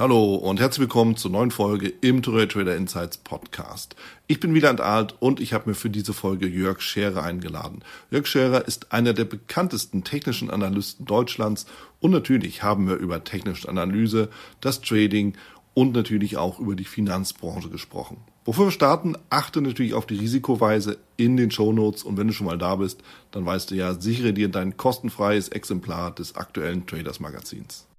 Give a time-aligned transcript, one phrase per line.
[0.00, 3.96] Hallo und herzlich willkommen zur neuen Folge im Tourette Trader Insights Podcast.
[4.28, 7.84] Ich bin Wieland Alt und ich habe mir für diese Folge Jörg Scherer eingeladen.
[8.10, 11.66] Jörg Scherer ist einer der bekanntesten technischen Analysten Deutschlands
[12.00, 14.30] und natürlich haben wir über technische Analyse,
[14.62, 15.34] das Trading
[15.74, 18.16] und natürlich auch über die Finanzbranche gesprochen.
[18.46, 22.46] Bevor wir starten, achte natürlich auf die Risikoweise in den Shownotes und wenn du schon
[22.46, 27.20] mal da bist, dann weißt du ja, sichere dir dein kostenfreies Exemplar des aktuellen Traders
[27.20, 27.89] Magazins.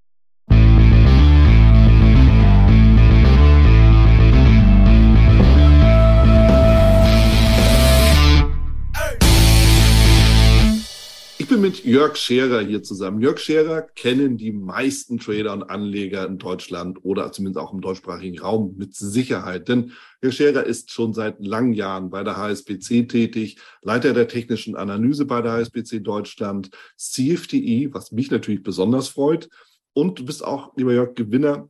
[11.52, 13.20] Bin mit Jörg Scherer hier zusammen.
[13.20, 18.40] Jörg Scherer kennen die meisten Trader und Anleger in Deutschland oder zumindest auch im deutschsprachigen
[18.40, 19.68] Raum mit Sicherheit.
[19.68, 24.78] Denn Jörg Scherer ist schon seit langen Jahren bei der HSBC tätig, Leiter der technischen
[24.78, 29.50] Analyse bei der HSBC Deutschland, CFTI, was mich natürlich besonders freut.
[29.92, 31.68] Und du bist auch, lieber Jörg, Gewinner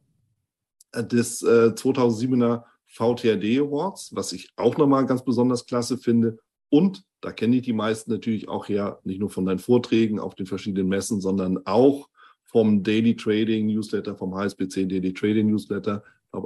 [0.94, 6.38] des äh, 2007er VTRD Awards, was ich auch nochmal ganz besonders klasse finde.
[6.72, 10.36] Und da kenne ich die meisten natürlich auch her, nicht nur von deinen Vorträgen auf
[10.36, 12.10] den verschiedenen Messen, sondern auch
[12.44, 16.04] vom Daily Trading Newsletter, vom HSBC Daily Trading Newsletter,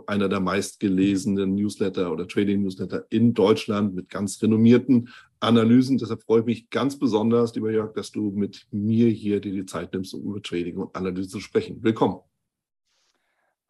[0.08, 5.10] einer der meistgelesenen Newsletter oder Trading Newsletter in Deutschland mit ganz renommierten
[5.40, 6.00] Analysen.
[6.00, 9.66] Deshalb freue ich mich ganz besonders, lieber Jörg, dass du mit mir hier dir die
[9.68, 11.84] Zeit nimmst, um über Trading und Analyse zu sprechen.
[11.84, 12.20] Willkommen.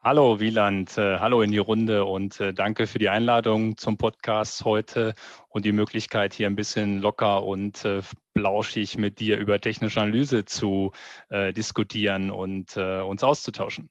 [0.06, 4.64] Hallo Wieland, äh, hallo in die Runde und äh, danke für die Einladung zum Podcast
[4.64, 5.16] heute
[5.50, 8.04] und die Möglichkeit, hier ein bisschen locker und äh,
[8.36, 10.92] blauschig mit dir über technische Analyse zu
[11.30, 13.90] äh, diskutieren und äh, uns auszutauschen.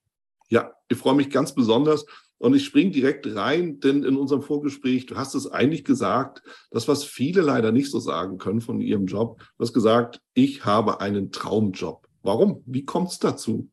[0.50, 2.06] Ja, ich freue mich ganz besonders
[2.38, 6.86] und ich springe direkt rein, denn in unserem Vorgespräch, du hast es eigentlich gesagt, das,
[6.86, 11.00] was viele leider nicht so sagen können von ihrem Job, du hast gesagt, ich habe
[11.00, 12.06] einen Traumjob.
[12.22, 12.62] Warum?
[12.66, 13.68] Wie kommt es dazu?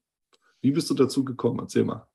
[0.62, 1.60] Wie bist du dazu gekommen?
[1.60, 2.08] Erzähl mal.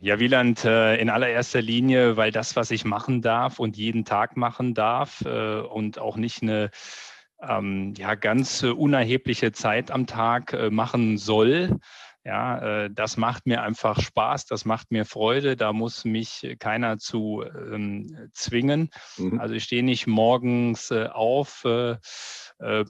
[0.00, 4.36] Ja, Wieland, äh, in allererster Linie, weil das, was ich machen darf und jeden Tag
[4.36, 6.70] machen darf äh, und auch nicht eine
[7.40, 11.78] ähm, ja, ganz unerhebliche Zeit am Tag äh, machen soll.
[12.24, 17.44] Ja, das macht mir einfach Spaß, das macht mir Freude, da muss mich keiner zu
[17.44, 18.90] ähm, zwingen.
[19.16, 19.38] Mhm.
[19.38, 21.94] Also ich stehe nicht morgens auf, äh,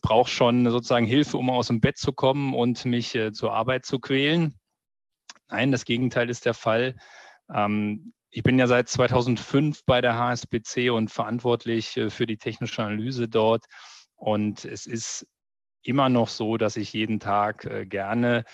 [0.00, 3.98] brauche schon sozusagen Hilfe, um aus dem Bett zu kommen und mich zur Arbeit zu
[3.98, 4.58] quälen.
[5.48, 6.96] Nein, das Gegenteil ist der Fall.
[7.52, 12.82] Ähm, ich bin ja seit 2005 bei der HSBC und verantwortlich äh, für die technische
[12.82, 13.64] Analyse dort.
[14.16, 15.26] Und es ist
[15.82, 18.44] immer noch so, dass ich jeden Tag äh, gerne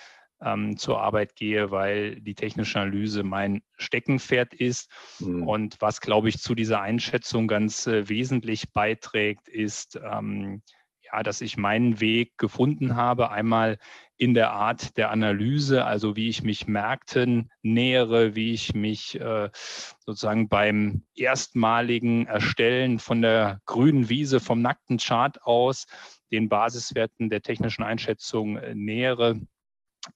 [0.44, 4.90] ähm, zur Arbeit gehe, weil die technische Analyse mein Steckenpferd ist.
[5.20, 5.46] Mhm.
[5.46, 10.62] Und was, glaube ich, zu dieser Einschätzung ganz äh, wesentlich beiträgt, ist, ähm,
[11.00, 13.78] ja, dass ich meinen Weg gefunden habe, einmal
[14.22, 19.50] in der Art der Analyse, also wie ich mich Märkten nähere, wie ich mich äh,
[19.98, 25.88] sozusagen beim erstmaligen Erstellen von der grünen Wiese vom nackten Chart aus
[26.30, 29.40] den Basiswerten der technischen Einschätzung äh, nähere.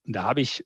[0.05, 0.65] Da habe ich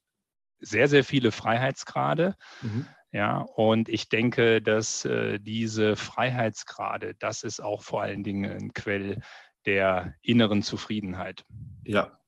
[0.58, 2.36] sehr, sehr viele Freiheitsgrade.
[2.60, 2.88] Mhm.
[3.10, 8.74] Ja, und ich denke, dass äh, diese Freiheitsgrade, das ist auch vor allen Dingen ein
[8.74, 9.22] Quell
[9.64, 11.46] der inneren Zufriedenheit.
[11.84, 12.19] Ja,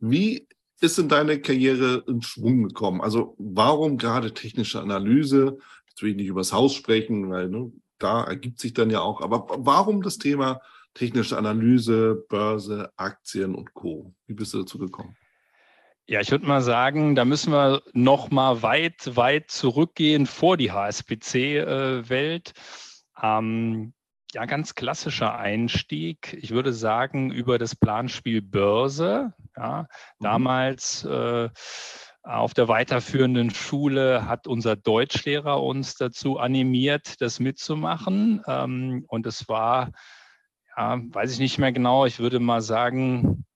[0.00, 0.46] wie
[0.80, 3.00] ist in deine Karriere in Schwung gekommen?
[3.00, 5.58] Also warum gerade technische Analyse?
[5.88, 9.20] Jetzt will ich nicht übers Haus sprechen, weil ne, da ergibt sich dann ja auch,
[9.20, 10.60] aber warum das Thema
[10.94, 14.14] technische Analyse, Börse, Aktien und Co?
[14.26, 15.16] Wie bist du dazu gekommen?
[16.06, 20.72] Ja, ich würde mal sagen, da müssen wir noch mal weit, weit zurückgehen vor die
[20.72, 22.52] HSBC-Welt.
[23.20, 23.92] Äh, ähm,
[24.34, 26.36] ja, ganz klassischer Einstieg.
[26.40, 29.32] Ich würde sagen, über das Planspiel Börse.
[29.56, 29.82] Ja,
[30.18, 30.24] mhm.
[30.24, 31.48] damals äh,
[32.22, 38.42] auf der weiterführenden Schule hat unser Deutschlehrer uns dazu animiert, das mitzumachen.
[38.46, 39.92] Ähm, und es war,
[40.76, 43.46] ja, weiß ich nicht mehr genau, ich würde mal sagen,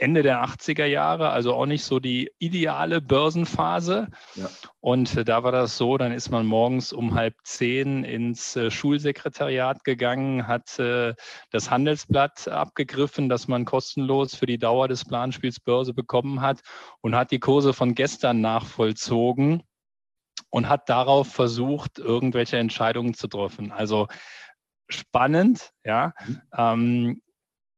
[0.00, 4.08] Ende der 80er Jahre, also auch nicht so die ideale Börsenphase.
[4.34, 4.48] Ja.
[4.80, 8.70] Und äh, da war das so, dann ist man morgens um halb zehn ins äh,
[8.70, 11.14] Schulsekretariat gegangen, hat äh,
[11.50, 16.60] das Handelsblatt abgegriffen, das man kostenlos für die Dauer des Planspiels Börse bekommen hat
[17.00, 19.62] und hat die Kurse von gestern nachvollzogen
[20.48, 23.70] und hat darauf versucht, irgendwelche Entscheidungen zu treffen.
[23.70, 24.08] Also
[24.88, 26.12] spannend, ja.
[26.26, 26.40] Mhm.
[26.56, 27.22] Ähm,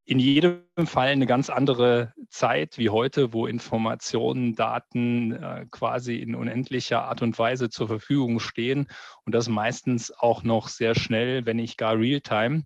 [0.05, 6.35] in jedem Fall eine ganz andere Zeit wie heute, wo Informationen, Daten äh, quasi in
[6.35, 8.89] unendlicher Art und Weise zur Verfügung stehen
[9.25, 12.65] und das meistens auch noch sehr schnell, wenn nicht gar real-time.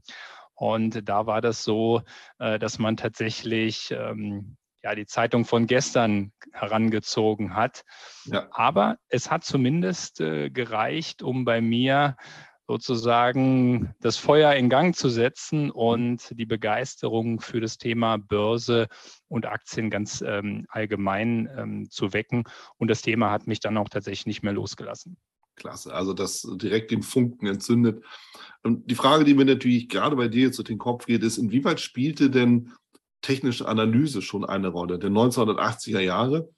[0.55, 2.03] Und da war das so,
[2.39, 7.85] äh, dass man tatsächlich ähm, ja, die Zeitung von gestern herangezogen hat.
[8.25, 8.47] Ja.
[8.53, 12.17] Aber es hat zumindest äh, gereicht, um bei mir
[12.67, 18.89] sozusagen das Feuer in Gang zu setzen und die Begeisterung für das Thema Börse
[19.29, 22.45] und Aktien ganz ähm, allgemein ähm, zu wecken.
[22.77, 25.17] Und das Thema hat mich dann auch tatsächlich nicht mehr losgelassen.
[25.55, 28.05] Klasse, also das direkt den Funken entzündet.
[28.63, 31.39] Und die Frage, die mir natürlich gerade bei dir jetzt durch den Kopf geht, ist,
[31.39, 32.73] inwieweit spielte denn
[33.23, 34.99] technische Analyse schon eine Rolle?
[34.99, 36.51] Der 1980er Jahre,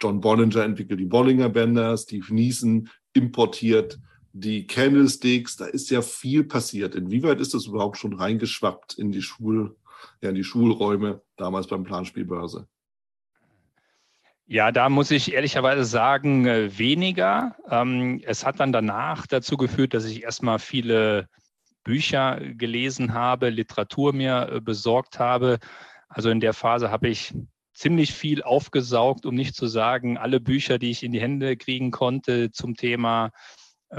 [0.00, 3.98] John Bollinger entwickelt die Bollinger Bänder, Steve Neeson importiert
[4.40, 6.94] die Candlesticks, da ist ja viel passiert.
[6.94, 9.76] Inwieweit ist das überhaupt schon reingeschwappt in die Schul,
[10.20, 12.68] ja, in die Schulräume damals beim Planspielbörse?
[14.46, 17.56] Ja, da muss ich ehrlicherweise sagen, äh, weniger.
[17.68, 21.28] Ähm, es hat dann danach dazu geführt, dass ich erstmal viele
[21.82, 25.58] Bücher gelesen habe, Literatur mir äh, besorgt habe.
[26.08, 27.34] Also in der Phase habe ich
[27.72, 31.90] ziemlich viel aufgesaugt, um nicht zu sagen, alle Bücher, die ich in die Hände kriegen
[31.90, 33.30] konnte zum Thema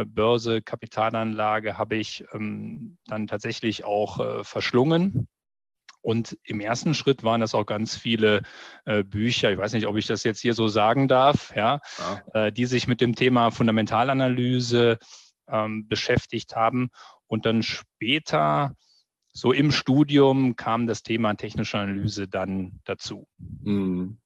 [0.05, 5.27] Börse, Kapitalanlage, habe ich ähm, dann tatsächlich auch verschlungen.
[6.01, 8.43] Und im ersten Schritt waren das auch ganz viele
[8.85, 12.45] äh, Bücher, ich weiß nicht, ob ich das jetzt hier so sagen darf, ja, ja.
[12.45, 14.99] Äh, die sich mit dem Thema Fundamentalanalyse
[15.49, 16.91] ähm, beschäftigt haben.
[17.25, 18.73] Und dann später,
[19.33, 23.27] so im Studium, kam das Thema technische Analyse dann dazu.
[23.65, 24.17] Hm.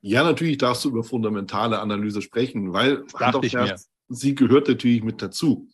[0.00, 3.76] Ja, natürlich darfst du über fundamentale Analyse sprechen, weil Hand ich mir.
[4.08, 5.68] Sie gehört natürlich mit dazu.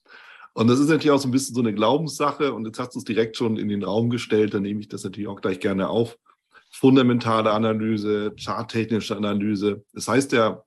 [0.53, 2.53] Und das ist natürlich auch so ein bisschen so eine Glaubenssache.
[2.53, 4.55] Und jetzt hast du es direkt schon in den Raum gestellt.
[4.55, 6.19] Dann nehme ich das natürlich auch gleich gerne auf.
[6.71, 9.85] Fundamentale Analyse, charttechnische Analyse.
[9.93, 10.65] Das heißt ja,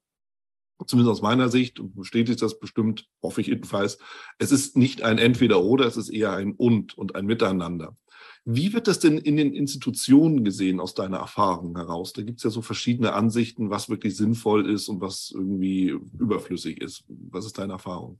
[0.85, 3.99] zumindest aus meiner Sicht, und bestätigt das bestimmt, hoffe ich jedenfalls,
[4.37, 7.95] es ist nicht ein Entweder-Oder, es ist eher ein Und und ein Miteinander.
[8.45, 12.11] Wie wird das denn in den Institutionen gesehen aus deiner Erfahrung heraus?
[12.11, 16.81] Da gibt es ja so verschiedene Ansichten, was wirklich sinnvoll ist und was irgendwie überflüssig
[16.81, 17.05] ist.
[17.07, 18.19] Was ist deine Erfahrung?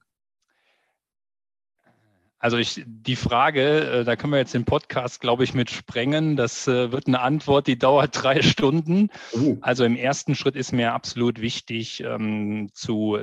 [2.40, 6.36] Also ich, die Frage, äh, da können wir jetzt den Podcast, glaube ich, mit sprengen.
[6.36, 9.10] Das äh, wird eine Antwort, die dauert drei Stunden.
[9.34, 9.58] Uh.
[9.62, 13.18] Also im ersten Schritt ist mir absolut wichtig ähm, zu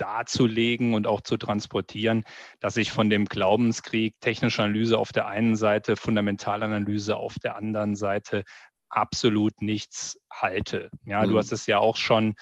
[0.00, 2.24] darzulegen und auch zu transportieren,
[2.60, 7.94] dass ich von dem Glaubenskrieg technische Analyse auf der einen Seite, Fundamentalanalyse auf der anderen
[7.94, 8.44] Seite
[8.88, 10.90] absolut nichts halte.
[11.04, 11.30] Ja, mhm.
[11.30, 12.34] du hast es ja auch schon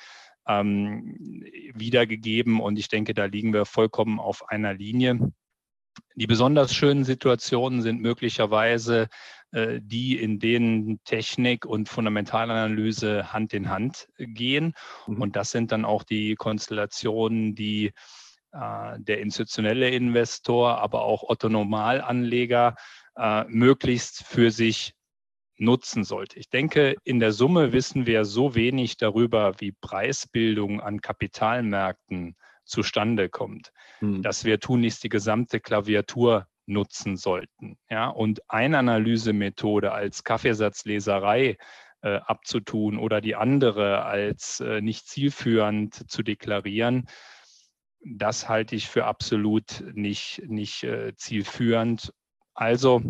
[0.46, 1.16] ähm,
[1.74, 5.18] wiedergegeben und ich denke, da liegen wir vollkommen auf einer Linie.
[6.14, 9.08] Die besonders schönen Situationen sind möglicherweise
[9.52, 14.74] äh, die, in denen Technik und Fundamentalanalyse Hand in Hand gehen.
[15.06, 15.22] Mhm.
[15.22, 17.92] Und das sind dann auch die Konstellationen, die
[18.52, 22.74] äh, der institutionelle Investor, aber auch Otto Normalanleger
[23.16, 24.94] äh, möglichst für sich
[25.58, 26.38] nutzen sollte.
[26.38, 33.28] Ich denke, in der Summe wissen wir so wenig darüber, wie Preisbildung an Kapitalmärkten zustande
[33.28, 34.22] kommt, hm.
[34.22, 37.78] dass wir tunlichst die gesamte Klaviatur nutzen sollten.
[37.88, 41.56] Ja, und eine Analysemethode als Kaffeesatzleserei
[42.02, 47.06] äh, abzutun oder die andere als äh, nicht zielführend zu deklarieren,
[48.00, 52.12] das halte ich für absolut nicht, nicht äh, zielführend.
[52.54, 53.02] Also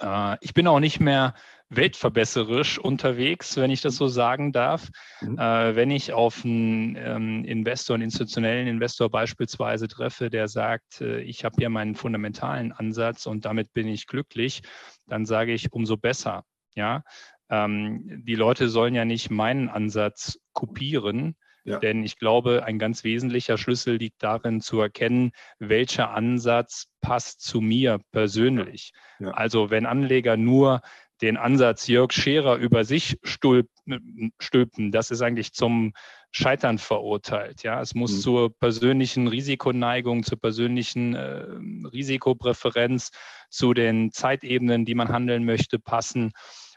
[0.00, 1.34] äh, ich bin auch nicht mehr
[1.70, 4.88] weltverbesserisch unterwegs, wenn ich das so sagen darf.
[5.20, 5.38] Mhm.
[5.38, 11.20] Äh, wenn ich auf einen ähm, Investor, einen institutionellen Investor beispielsweise treffe, der sagt, äh,
[11.20, 14.62] ich habe hier meinen fundamentalen Ansatz und damit bin ich glücklich,
[15.06, 16.44] dann sage ich, umso besser.
[16.76, 17.02] Ja,
[17.50, 21.78] ähm, die Leute sollen ja nicht meinen Ansatz kopieren, ja.
[21.78, 27.60] Denn ich glaube, ein ganz wesentlicher Schlüssel liegt darin zu erkennen, welcher Ansatz passt zu
[27.60, 28.92] mir persönlich.
[29.18, 29.30] Ja.
[29.30, 30.82] Also wenn Anleger nur
[31.22, 35.94] den Ansatz Jörg Scherer über sich stülpen, das ist eigentlich zum
[36.32, 37.62] Scheitern verurteilt.
[37.62, 38.20] Ja, es muss mhm.
[38.20, 41.46] zur persönlichen Risikoneigung, zur persönlichen äh,
[41.92, 43.10] Risikopräferenz,
[43.48, 46.32] zu den Zeitebenen, die man handeln möchte, passen.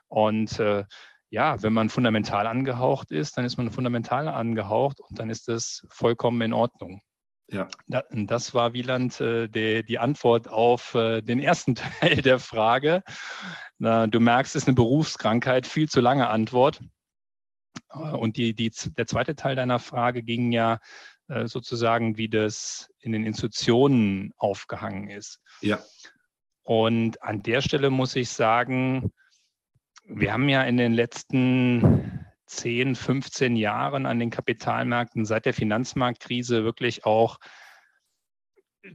[0.07, 0.85] Und äh,
[1.29, 5.85] ja, wenn man fundamental angehaucht ist, dann ist man fundamental angehaucht und dann ist das
[5.89, 7.01] vollkommen in Ordnung.
[7.49, 7.69] Ja.
[7.87, 13.03] Das war Wieland äh, die, die Antwort auf äh, den ersten Teil der Frage.
[13.79, 16.81] Du merkst, es ist eine Berufskrankheit, viel zu lange Antwort.
[17.91, 20.79] Äh, und die, die, der zweite Teil deiner Frage ging ja
[21.43, 25.41] sozusagen, wie das in den Institutionen aufgehangen ist.
[25.59, 25.83] Ja.
[26.63, 29.11] Und an der Stelle muss ich sagen,
[30.07, 36.63] wir haben ja in den letzten 10, 15 Jahren an den Kapitalmärkten seit der Finanzmarktkrise
[36.63, 37.37] wirklich auch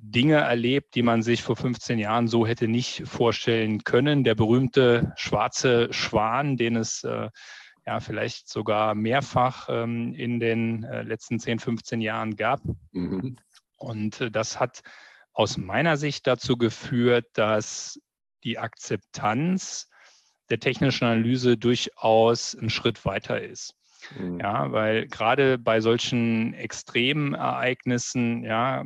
[0.01, 4.25] Dinge erlebt, die man sich vor 15 Jahren so hätte nicht vorstellen können.
[4.25, 7.29] Der berühmte schwarze Schwan, den es äh,
[7.85, 12.63] ja vielleicht sogar mehrfach ähm, in den äh, letzten 10, 15 Jahren gab.
[12.93, 13.37] Mhm.
[13.77, 14.81] Und äh, das hat
[15.35, 18.01] aus meiner Sicht dazu geführt, dass
[18.45, 19.89] die Akzeptanz
[20.53, 23.75] der technischen Analyse durchaus einen Schritt weiter ist.
[24.19, 24.39] Mhm.
[24.39, 28.85] Ja, weil gerade bei solchen extremen Ereignissen, ja,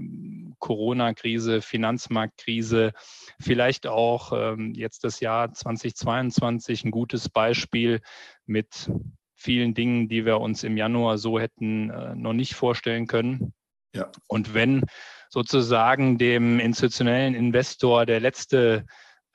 [0.61, 2.92] Corona-Krise, Finanzmarktkrise,
[3.40, 8.00] vielleicht auch ähm, jetzt das Jahr 2022 ein gutes Beispiel
[8.44, 8.88] mit
[9.35, 13.54] vielen Dingen, die wir uns im Januar so hätten äh, noch nicht vorstellen können.
[13.92, 14.12] Ja.
[14.28, 14.85] Und wenn
[15.30, 18.87] sozusagen dem institutionellen Investor der letzte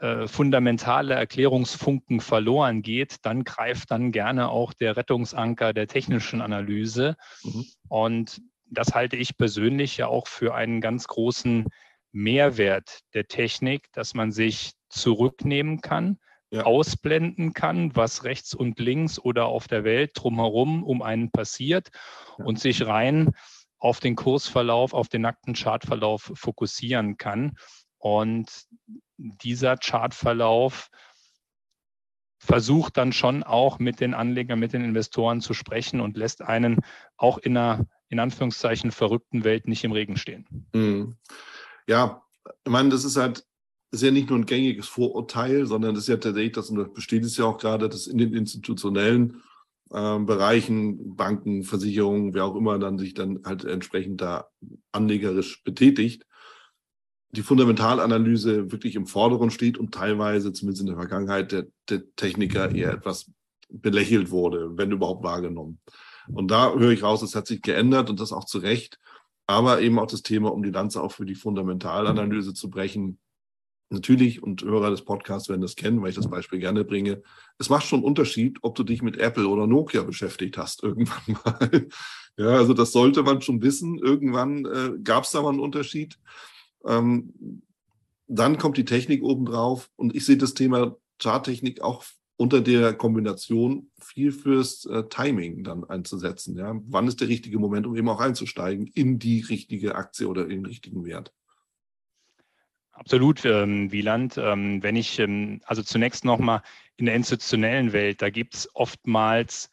[0.01, 7.15] äh, fundamentale Erklärungsfunken verloren geht, dann greift dann gerne auch der Rettungsanker der technischen Analyse.
[7.43, 7.65] Mhm.
[7.88, 11.67] Und das halte ich persönlich ja auch für einen ganz großen
[12.12, 16.17] Mehrwert der Technik, dass man sich zurücknehmen kann,
[16.50, 16.63] ja.
[16.63, 21.89] ausblenden kann, was rechts und links oder auf der Welt drumherum um einen passiert
[22.39, 22.46] ja.
[22.46, 23.36] und sich rein
[23.77, 27.55] auf den Kursverlauf, auf den nackten Chartverlauf fokussieren kann.
[28.00, 28.65] Und
[29.43, 30.89] dieser Chartverlauf
[32.39, 36.81] versucht dann schon auch mit den Anlegern, mit den Investoren zu sprechen und lässt einen
[37.15, 40.47] auch in einer, in Anführungszeichen, verrückten Welt nicht im Regen stehen.
[40.73, 41.17] Mhm.
[41.87, 42.23] Ja,
[42.63, 43.45] ich meine, das ist halt
[43.91, 47.37] ist ja nicht nur ein gängiges Vorurteil, sondern das ist ja tatsächlich, das, besteht es
[47.37, 49.43] ja auch gerade, dass in den institutionellen
[49.91, 54.49] äh, Bereichen, Banken, Versicherungen, wer auch immer dann sich dann halt entsprechend da
[54.93, 56.25] anlegerisch betätigt,
[57.31, 62.73] die Fundamentalanalyse wirklich im Vordergrund steht und teilweise, zumindest in der Vergangenheit, der, der Techniker
[62.73, 63.31] eher etwas
[63.69, 65.79] belächelt wurde, wenn überhaupt wahrgenommen.
[66.27, 69.00] Und da höre ich raus, es hat sich geändert und das auch zu Recht.
[69.47, 73.19] Aber eben auch das Thema, um die Lanze auch für die Fundamentalanalyse zu brechen.
[73.89, 77.21] Natürlich, und Hörer des Podcasts werden das kennen, weil ich das Beispiel gerne bringe.
[77.57, 81.38] Es macht schon einen Unterschied, ob du dich mit Apple oder Nokia beschäftigt hast, irgendwann
[81.43, 81.88] mal.
[82.38, 84.00] Ja, also das sollte man schon wissen.
[84.00, 86.17] Irgendwann äh, gab es da mal einen Unterschied.
[86.85, 87.61] Ähm,
[88.27, 92.03] dann kommt die Technik obendrauf und ich sehe das Thema Charttechnik auch
[92.38, 96.57] unter der Kombination viel fürs äh, Timing dann einzusetzen.
[96.57, 96.79] Ja?
[96.88, 100.50] Wann ist der richtige Moment, um eben auch einzusteigen in die richtige Aktie oder in
[100.50, 101.31] den richtigen Wert?
[102.93, 104.38] Absolut, ähm, Wieland.
[104.38, 106.61] Ähm, wenn ich, ähm, also zunächst nochmal
[106.97, 109.69] in der institutionellen Welt, da gibt es oftmals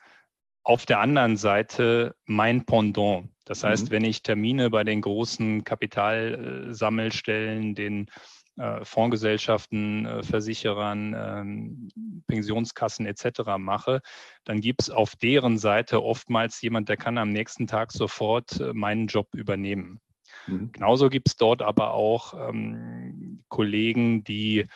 [0.62, 3.30] auf der anderen Seite mein Pendant.
[3.48, 3.90] Das heißt, mhm.
[3.90, 8.10] wenn ich Termine bei den großen Kapitalsammelstellen, den
[8.58, 11.88] äh, Fondsgesellschaften, äh, Versicherern, ähm,
[12.26, 13.56] Pensionskassen etc.
[13.56, 14.02] mache,
[14.44, 18.74] dann gibt es auf deren Seite oftmals jemand, der kann am nächsten Tag sofort äh,
[18.74, 20.02] meinen Job übernehmen.
[20.46, 20.70] Mhm.
[20.72, 24.66] Genauso gibt es dort aber auch ähm, Kollegen, die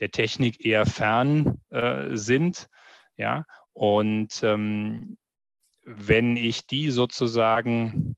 [0.00, 2.70] der Technik eher fern äh, sind.
[3.18, 5.18] Ja, und ähm,
[5.84, 8.16] wenn ich die sozusagen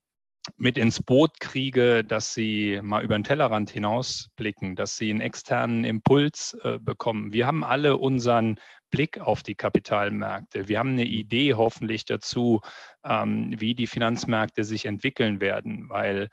[0.55, 5.83] mit ins Boot kriege, dass sie mal über den Tellerrand hinausblicken, dass sie einen externen
[5.83, 7.33] Impuls äh, bekommen.
[7.33, 8.57] Wir haben alle unseren
[8.89, 10.69] Blick auf die Kapitalmärkte.
[10.69, 12.61] Wir haben eine Idee hoffentlich dazu,
[13.03, 16.29] ähm, wie die Finanzmärkte sich entwickeln werden, weil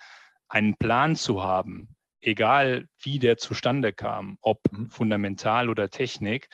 [0.48, 1.88] einen Plan zu haben,
[2.20, 4.90] egal wie der zustande kam, ob mhm.
[4.90, 6.48] fundamental oder Technik,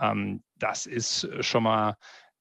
[0.00, 1.96] ähm, das ist schon mal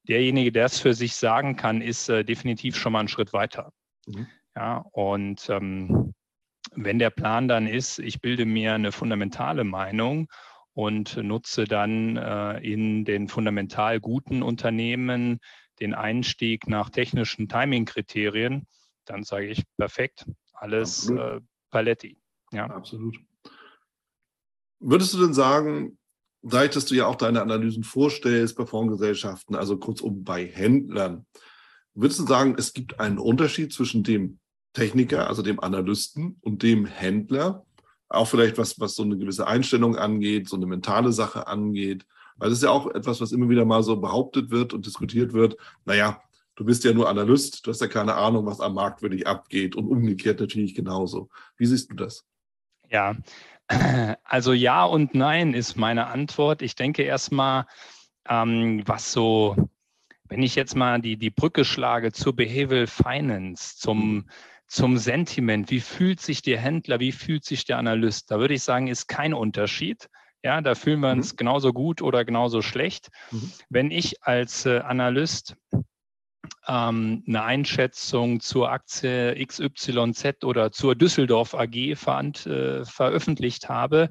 [0.07, 3.71] derjenige, der es für sich sagen kann, ist äh, definitiv schon mal einen Schritt weiter.
[4.07, 4.27] Mhm.
[4.55, 6.13] Ja, und ähm,
[6.75, 10.27] wenn der Plan dann ist, ich bilde mir eine fundamentale Meinung
[10.73, 15.39] und nutze dann äh, in den fundamental guten Unternehmen
[15.79, 18.67] den Einstieg nach technischen Timing-Kriterien,
[19.05, 22.17] dann sage ich perfekt, alles äh, Paletti.
[22.51, 22.67] Ja.
[22.67, 23.17] Absolut.
[24.79, 25.97] Würdest du denn sagen,
[26.43, 31.25] dass du ja auch deine Analysen vorstellst bei Fondsgesellschaften, also kurzum bei Händlern,
[31.93, 34.39] würdest du sagen, es gibt einen Unterschied zwischen dem
[34.73, 37.65] Techniker, also dem Analysten und dem Händler?
[38.09, 42.05] Auch vielleicht was, was so eine gewisse Einstellung angeht, so eine mentale Sache angeht.
[42.37, 45.33] Weil das ist ja auch etwas, was immer wieder mal so behauptet wird und diskutiert
[45.33, 45.55] wird.
[45.85, 46.21] Naja,
[46.55, 49.75] du bist ja nur Analyst, du hast ja keine Ahnung, was am Markt wirklich abgeht
[49.75, 51.29] und umgekehrt natürlich genauso.
[51.57, 52.25] Wie siehst du das?
[52.89, 53.15] Ja,
[54.23, 56.61] also ja und nein ist meine Antwort.
[56.61, 57.65] Ich denke erstmal,
[58.27, 59.55] ähm, was so,
[60.29, 64.29] wenn ich jetzt mal die, die Brücke schlage zur Behavioral Finance, zum,
[64.67, 68.63] zum Sentiment, wie fühlt sich der Händler, wie fühlt sich der Analyst, da würde ich
[68.63, 70.09] sagen, ist kein Unterschied.
[70.45, 71.37] Ja, da fühlen wir uns mhm.
[71.37, 73.09] genauso gut oder genauso schlecht.
[73.31, 73.51] Mhm.
[73.69, 75.55] Wenn ich als äh, Analyst
[76.67, 84.09] ähm, eine Einschätzung zur Aktie XYZ oder zur Düsseldorf AG ver äh, veröffentlicht habe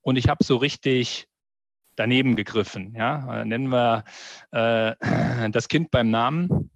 [0.00, 1.26] und ich habe so richtig
[1.96, 2.94] daneben gegriffen.
[2.94, 3.44] Ja?
[3.44, 4.04] Nennen wir
[4.52, 4.94] äh,
[5.50, 6.70] das Kind beim Namen.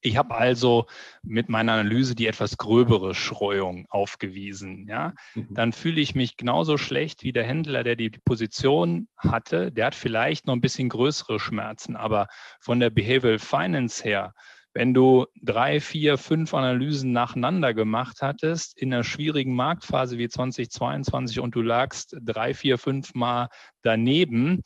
[0.00, 0.86] Ich habe also
[1.22, 4.86] mit meiner Analyse die etwas gröbere Schreuung aufgewiesen.
[4.88, 5.14] Ja?
[5.34, 5.48] Mhm.
[5.50, 9.72] Dann fühle ich mich genauso schlecht wie der Händler, der die Position hatte.
[9.72, 12.28] Der hat vielleicht noch ein bisschen größere Schmerzen, aber
[12.60, 14.34] von der Behavioral Finance her,
[14.74, 21.40] wenn du drei, vier, fünf Analysen nacheinander gemacht hattest in einer schwierigen Marktphase wie 2022
[21.40, 23.48] und du lagst drei, vier, fünf Mal
[23.82, 24.62] daneben,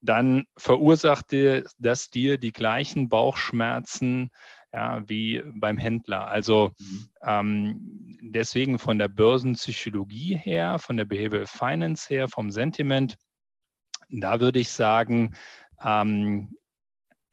[0.00, 4.30] dann verursachte das dir die gleichen Bauchschmerzen
[4.76, 6.28] ja, wie beim Händler.
[6.28, 7.08] Also mhm.
[7.22, 13.16] ähm, deswegen von der Börsenpsychologie her, von der Behavioral Finance her, vom Sentiment,
[14.10, 15.34] da würde ich sagen,
[15.82, 16.58] ähm,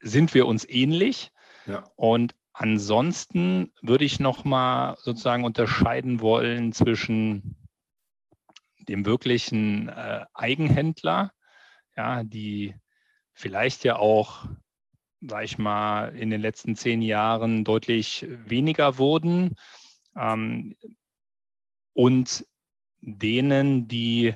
[0.00, 1.32] sind wir uns ähnlich.
[1.66, 1.84] Ja.
[1.96, 7.66] Und ansonsten würde ich nochmal sozusagen unterscheiden wollen zwischen
[8.88, 11.30] dem wirklichen äh, Eigenhändler,
[11.94, 12.74] ja, die
[13.34, 14.46] vielleicht ja auch
[15.28, 19.56] sage ich mal, in den letzten zehn Jahren deutlich weniger wurden.
[20.16, 20.76] Ähm,
[21.92, 22.46] und
[23.00, 24.34] denen, die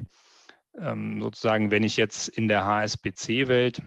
[0.78, 3.83] ähm, sozusagen, wenn ich jetzt in der HSBC-Welt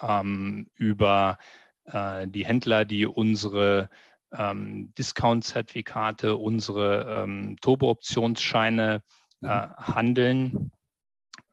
[0.00, 1.38] ähm, über
[1.84, 3.90] äh, die Händler, die unsere
[4.32, 9.02] ähm, Discount-Zertifikate, unsere ähm, Turbo-Optionsscheine
[9.42, 9.76] äh, mhm.
[9.78, 10.72] handeln,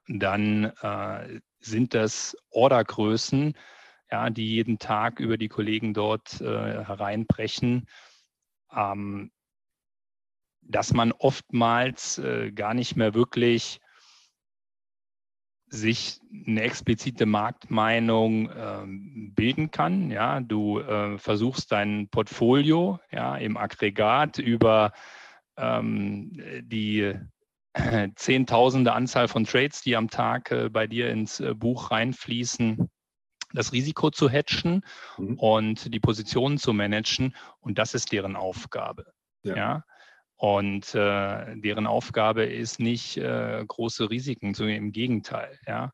[0.08, 3.56] dann äh, sind das Ordergrößen,
[4.12, 7.88] ja, die jeden Tag über die Kollegen dort äh, hereinbrechen,
[8.74, 9.32] ähm,
[10.62, 13.80] dass man oftmals äh, gar nicht mehr wirklich
[15.68, 20.12] sich eine explizite Marktmeinung ähm, bilden kann.
[20.12, 24.94] Ja, du äh, versuchst dein Portfolio ja, im Aggregat über
[25.58, 26.32] ähm,
[26.62, 27.16] die
[28.16, 32.90] Zehntausende Anzahl von Trades, die am Tag äh, bei dir ins äh, Buch reinfließen,
[33.56, 34.84] das Risiko zu hatchen
[35.18, 35.40] mhm.
[35.40, 37.36] und die Positionen zu managen.
[37.60, 39.14] Und das ist deren Aufgabe.
[39.44, 39.56] Ja.
[39.56, 39.86] ja?
[40.38, 45.58] Und äh, deren Aufgabe ist nicht äh, große Risiken, sondern im Gegenteil.
[45.66, 45.92] Ja?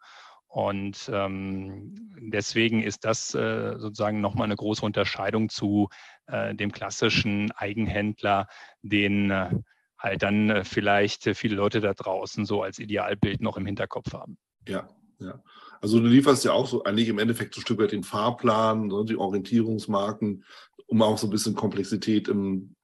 [0.47, 5.87] Und ähm, deswegen ist das äh, sozusagen nochmal eine große Unterscheidung zu
[6.27, 8.47] äh, dem klassischen Eigenhändler,
[8.81, 9.49] den äh,
[9.97, 14.37] halt dann äh, vielleicht viele Leute da draußen so als Idealbild noch im Hinterkopf haben.
[14.67, 15.41] Ja, ja.
[15.81, 18.87] Also du lieferst ja auch so eigentlich im Endeffekt so ein Stück weit den Fahrplan,
[18.87, 20.45] ne, die Orientierungsmarken,
[20.85, 22.75] um auch so ein bisschen Komplexität im,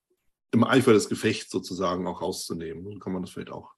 [0.51, 2.83] im Eifer des Gefechts sozusagen auch rauszunehmen.
[2.83, 3.71] So kann man das vielleicht auch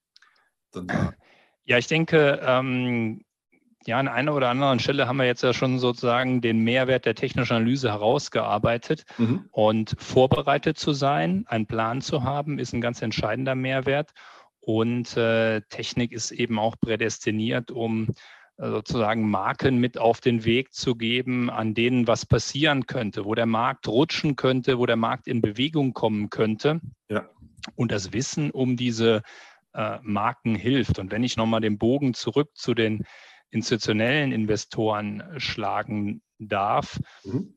[0.71, 1.15] dann sagen.
[1.65, 3.23] Ja, ich denke, ähm,
[3.86, 7.13] ja, an einer oder anderen Stelle haben wir jetzt ja schon sozusagen den Mehrwert der
[7.13, 9.03] technischen Analyse herausgearbeitet.
[9.19, 9.45] Mhm.
[9.51, 14.12] Und vorbereitet zu sein, einen Plan zu haben, ist ein ganz entscheidender Mehrwert.
[14.60, 18.08] Und äh, Technik ist eben auch prädestiniert, um
[18.60, 23.45] sozusagen Marken mit auf den Weg zu geben, an denen was passieren könnte, wo der
[23.45, 26.82] Markt rutschen könnte, wo der Markt in Bewegung kommen könnte.
[27.10, 27.30] Ja.
[27.76, 29.22] Und das Wissen um diese
[29.74, 31.00] äh, Marken hilft.
[31.00, 33.06] Und wenn ich nochmal den Bogen zurück zu den
[33.50, 37.54] institutionellen Investoren schlagen darf, mhm.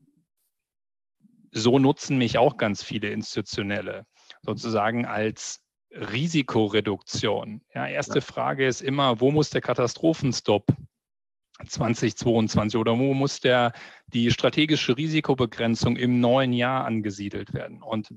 [1.51, 4.05] so nutzen mich auch ganz viele institutionelle
[4.41, 5.59] sozusagen als
[5.91, 7.61] Risikoreduktion.
[7.73, 8.21] Ja, erste.
[8.21, 10.65] Frage ist immer, wo muss der Katastrophenstop
[11.65, 13.73] 2022 oder wo muss der,
[14.07, 17.81] die strategische Risikobegrenzung im neuen Jahr angesiedelt werden?
[17.81, 18.09] Und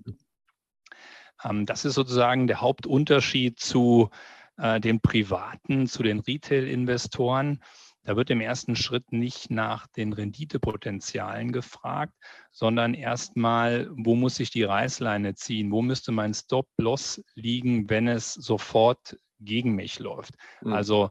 [1.45, 4.11] ähm, das ist sozusagen der Hauptunterschied zu
[4.57, 7.61] äh, den privaten, zu den Retail-Investoren.
[8.05, 12.15] Da wird im ersten Schritt nicht nach den Renditepotenzialen gefragt,
[12.53, 15.73] sondern erstmal, wo muss ich die Reißleine ziehen?
[15.73, 20.35] Wo müsste mein Stop-Loss liegen, wenn es sofort gegen mich läuft?
[20.63, 20.73] Mhm.
[20.73, 21.11] Also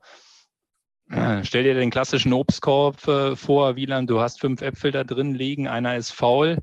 [1.43, 5.67] Stell dir den klassischen Obstkorb äh, vor, Wieland, du hast fünf Äpfel da drin liegen,
[5.67, 6.59] einer ist faul.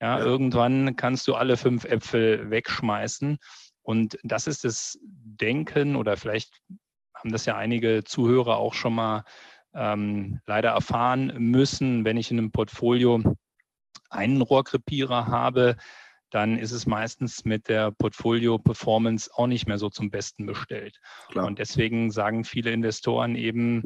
[0.00, 3.38] Ja, ja, irgendwann kannst du alle fünf Äpfel wegschmeißen.
[3.82, 6.52] Und das ist das Denken, oder vielleicht
[7.14, 9.24] haben das ja einige Zuhörer auch schon mal
[9.74, 13.22] ähm, leider erfahren müssen, wenn ich in einem Portfolio
[14.10, 15.76] einen Rohrkrepierer habe,
[16.30, 20.98] dann ist es meistens mit der Portfolio-Performance auch nicht mehr so zum Besten bestellt.
[21.28, 21.46] Klar.
[21.46, 23.84] Und deswegen sagen viele Investoren eben,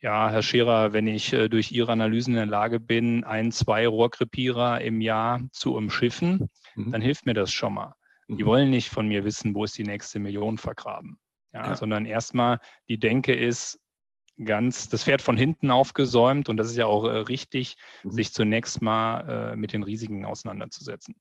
[0.00, 3.86] ja, Herr Scherer, wenn ich äh, durch Ihre Analysen in der Lage bin, ein, zwei
[3.86, 6.92] Rohrkrepierer im Jahr zu umschiffen, mhm.
[6.92, 7.94] dann hilft mir das schon mal.
[8.28, 8.36] Mhm.
[8.36, 11.18] Die wollen nicht von mir wissen, wo ist die nächste Million vergraben,
[11.52, 11.76] ja, ja.
[11.76, 13.80] sondern erstmal die Denke ist,
[14.42, 18.10] ganz das Pferd von hinten aufgesäumt und das ist ja auch äh, richtig, mhm.
[18.10, 21.14] sich zunächst mal äh, mit den Risiken auseinanderzusetzen.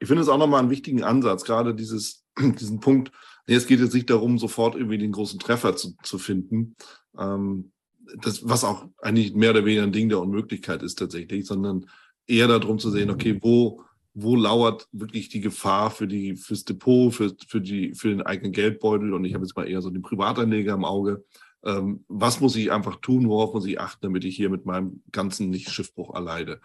[0.00, 3.12] Ich finde es auch nochmal einen wichtigen Ansatz, gerade dieses, diesen Punkt.
[3.46, 6.74] Nee, es geht jetzt nicht darum, sofort irgendwie den großen Treffer zu, zu finden.
[7.18, 7.72] Ähm,
[8.20, 11.86] das, was auch eigentlich mehr oder weniger ein Ding der Unmöglichkeit ist tatsächlich, sondern
[12.26, 13.82] eher darum zu sehen, okay, wo,
[14.14, 18.52] wo lauert wirklich die Gefahr für die, fürs Depot, für, für, die, für den eigenen
[18.52, 21.24] Geldbeutel und ich habe jetzt mal eher so den Privatanleger im Auge.
[21.64, 25.02] Ähm, was muss ich einfach tun, worauf muss ich achten, damit ich hier mit meinem
[25.12, 26.60] ganzen Nicht-Schiffbruch erleide?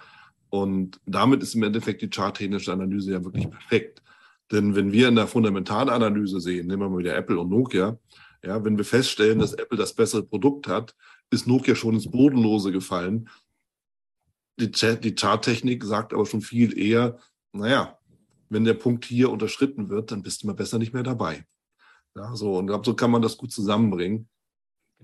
[0.50, 4.02] Und damit ist im Endeffekt die charttechnische Analyse ja wirklich perfekt.
[4.52, 7.98] Denn wenn wir in der Fundamentalanalyse sehen, nehmen wir mal wieder Apple und Nokia,
[8.44, 10.96] ja, wenn wir feststellen, dass Apple das bessere Produkt hat,
[11.32, 13.30] ist Nokia schon ins Bodenlose gefallen.
[14.60, 17.18] Die, die Charttechnik sagt aber schon viel eher,
[17.52, 17.98] naja,
[18.50, 21.46] wenn der Punkt hier unterschritten wird, dann bist du mal besser nicht mehr dabei.
[22.16, 24.30] Ja, so, und so kann man das gut zusammenbringen.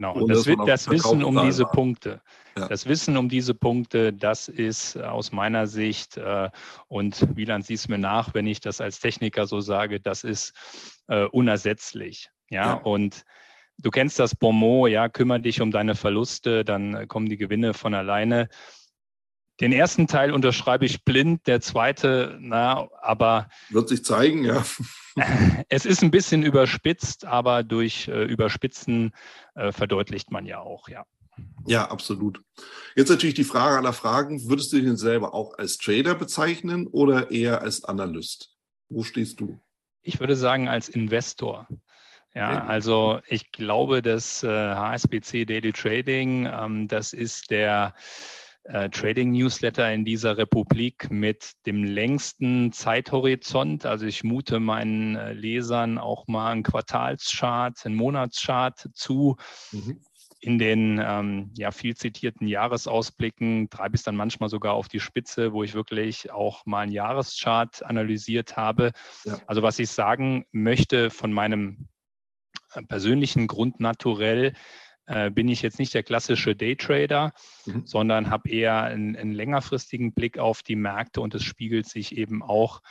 [0.02, 1.72] Genau, und das, das Wissen um diese war.
[1.74, 2.22] Punkte,
[2.58, 2.68] ja.
[2.68, 6.50] das Wissen um diese Punkte, das ist aus meiner Sicht, äh,
[6.88, 10.54] und Wieland siehst mir nach, wenn ich das als Techniker so sage, das ist
[11.08, 12.32] äh, unersetzlich.
[12.50, 12.74] Ja, ja.
[12.74, 13.26] und
[13.78, 17.94] du kennst das Bonmot, ja, kümmere dich um deine Verluste, dann kommen die Gewinne von
[17.94, 18.50] alleine.
[19.60, 23.50] Den ersten Teil unterschreibe ich blind, der zweite, na, aber.
[23.70, 24.66] Wird sich zeigen, ja.
[25.70, 29.14] Es ist ein bisschen überspitzt, aber durch äh, Überspitzen
[29.56, 31.06] äh, verdeutlicht man ja auch, ja.
[31.66, 32.42] Ja, absolut.
[32.96, 34.50] Jetzt natürlich die Frage aller Fragen.
[34.50, 38.56] Würdest du dich denn selber auch als Trader bezeichnen oder eher als Analyst?
[38.90, 39.60] Wo stehst du?
[40.02, 41.68] Ich würde sagen als Investor.
[42.34, 47.94] Ja, also ich glaube, dass äh, HSBC Daily Trading, ähm, das ist der
[48.64, 53.86] äh, Trading Newsletter in dieser Republik mit dem längsten Zeithorizont.
[53.86, 59.36] Also ich mute meinen äh, Lesern auch mal einen Quartalschart, einen Monatschart zu.
[59.72, 60.02] Mhm.
[60.44, 65.00] In den ähm, ja, viel zitierten Jahresausblicken treibe ich es dann manchmal sogar auf die
[65.00, 68.92] Spitze, wo ich wirklich auch mal einen Jahreschart analysiert habe.
[69.24, 69.38] Ja.
[69.46, 71.90] Also was ich sagen möchte von meinem
[72.74, 74.54] äh, persönlichen Grund naturell
[75.12, 77.34] äh, bin ich jetzt nicht der klassische Daytrader,
[77.66, 77.86] mhm.
[77.86, 82.42] sondern habe eher einen, einen, längerfristigen Blick auf die Märkte und es spiegelt sich eben
[82.42, 82.82] auch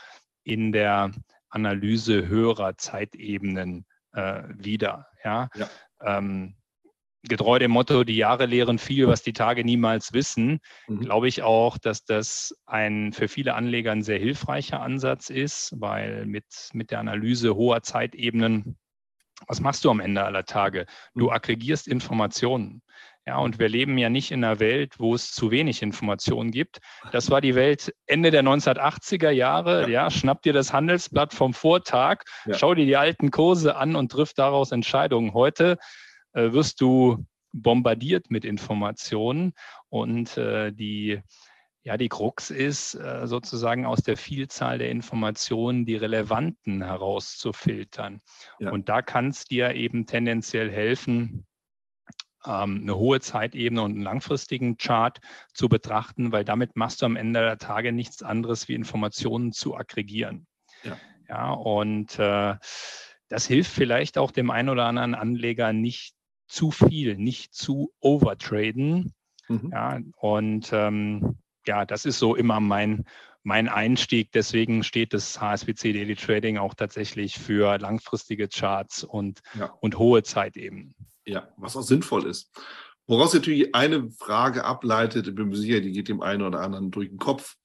[0.43, 1.11] in der
[1.49, 5.07] Analyse höherer Zeitebenen äh, wieder.
[5.23, 5.49] Ja.
[5.55, 5.67] ja.
[5.99, 6.55] Ähm,
[7.23, 10.99] getreu dem Motto, die Jahre lehren viel, was die Tage niemals wissen, mhm.
[10.99, 16.27] glaube ich auch, dass das ein für viele Anleger ein sehr hilfreicher Ansatz ist, weil
[16.27, 18.77] mit, mit der Analyse hoher Zeitebenen
[19.47, 20.85] was machst du am Ende aller Tage?
[21.15, 22.81] Du aggregierst Informationen.
[23.27, 26.79] Ja, und wir leben ja nicht in einer Welt, wo es zu wenig Informationen gibt.
[27.11, 29.83] Das war die Welt Ende der 1980er Jahre.
[29.83, 32.55] Ja, ja schnapp dir das Handelsblatt vom Vortag, ja.
[32.55, 35.35] schau dir die alten Kurse an und triff daraus Entscheidungen.
[35.35, 35.77] Heute
[36.33, 37.23] äh, wirst du
[37.53, 39.53] bombardiert mit Informationen
[39.89, 41.21] und äh, die
[41.83, 48.21] ja, die Krux ist äh, sozusagen aus der Vielzahl der Informationen die relevanten herauszufiltern.
[48.59, 48.71] Ja.
[48.71, 51.47] Und da kann es dir eben tendenziell helfen,
[52.45, 55.19] ähm, eine hohe Zeitebene und einen langfristigen Chart
[55.53, 59.75] zu betrachten, weil damit machst du am Ende der Tage nichts anderes wie Informationen zu
[59.75, 60.45] aggregieren.
[60.83, 60.97] Ja,
[61.29, 62.55] ja und äh,
[63.27, 66.13] das hilft vielleicht auch dem einen oder anderen Anleger nicht
[66.47, 69.13] zu viel, nicht zu overtraden.
[69.47, 69.69] Mhm.
[69.71, 71.37] Ja, und ähm,
[71.67, 73.05] ja, das ist so immer mein,
[73.43, 74.31] mein Einstieg.
[74.31, 79.65] Deswegen steht das HSBC Daily Trading auch tatsächlich für langfristige Charts und, ja.
[79.81, 80.95] und hohe Zeitebenen.
[81.25, 82.51] Ja, was auch sinnvoll ist.
[83.07, 86.91] Woraus natürlich eine Frage ableitet, ich bin mir sicher, die geht dem einen oder anderen
[86.91, 87.55] durch den Kopf.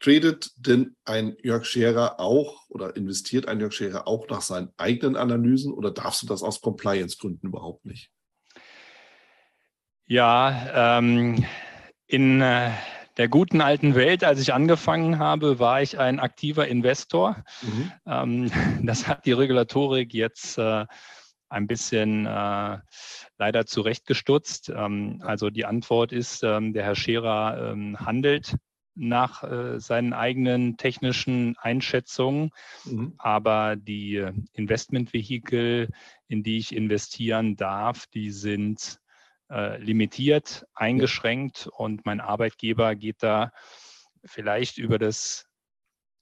[0.00, 5.14] Tradet denn ein Jörg Scherer auch oder investiert ein Jörg Scherer auch nach seinen eigenen
[5.14, 8.10] Analysen oder darfst du das aus Compliance-Gründen überhaupt nicht?
[10.06, 11.44] Ja, ähm,
[12.10, 12.70] in äh,
[13.16, 17.44] der guten alten Welt, als ich angefangen habe, war ich ein aktiver Investor.
[17.62, 17.92] Mhm.
[18.06, 18.50] Ähm,
[18.82, 20.86] das hat die Regulatorik jetzt äh,
[21.48, 22.78] ein bisschen äh,
[23.38, 24.72] leider zurechtgestutzt.
[24.74, 28.56] Ähm, also die Antwort ist, ähm, der Herr Scherer handelt
[28.96, 29.44] nach
[29.78, 32.50] seinen eigenen technischen Einschätzungen,
[32.84, 33.14] mhm.
[33.18, 35.88] aber die Investmentvehikel,
[36.26, 39.00] in die ich investieren darf, die sind
[39.50, 43.52] äh, limitiert, eingeschränkt und mein Arbeitgeber geht da
[44.24, 45.46] vielleicht über das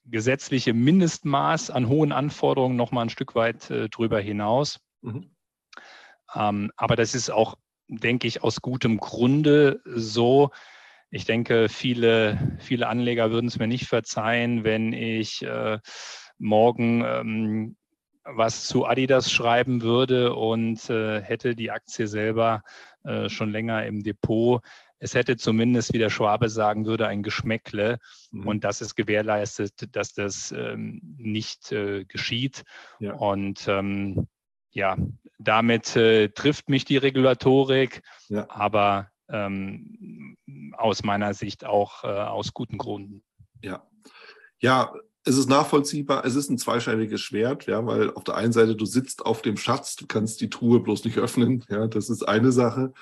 [0.05, 4.81] gesetzliche Mindestmaß an hohen Anforderungen noch mal ein Stück weit äh, drüber hinaus.
[5.03, 5.31] Mhm.
[6.35, 7.57] Ähm, aber das ist auch,
[7.88, 10.51] denke ich, aus gutem Grunde so.
[11.11, 15.79] Ich denke, viele, viele Anleger würden es mir nicht verzeihen, wenn ich äh,
[16.38, 17.77] morgen ähm,
[18.25, 22.62] was zu Adidas schreiben würde und äh, hätte die Aktie selber
[23.09, 24.62] äh, schon länger im Depot.
[25.01, 27.99] Es hätte zumindest, wie der Schwabe sagen würde, ein Geschmäckle.
[28.31, 28.47] Mhm.
[28.47, 32.64] Und das ist gewährleistet, dass das ähm, nicht äh, geschieht.
[32.99, 33.14] Ja.
[33.14, 34.29] Und ähm,
[34.71, 34.97] ja,
[35.38, 38.47] damit äh, trifft mich die Regulatorik, ja.
[38.51, 40.37] aber ähm,
[40.77, 43.23] aus meiner Sicht auch äh, aus guten Gründen.
[43.62, 43.87] Ja.
[44.61, 44.92] Ja,
[45.29, 48.87] es ist nachvollziehbar, es ist ein zweischneidiges Schwert, ja, weil auf der einen Seite du
[48.87, 52.51] sitzt auf dem Schatz, du kannst die Truhe bloß nicht öffnen, ja, das ist eine
[52.53, 52.93] Sache.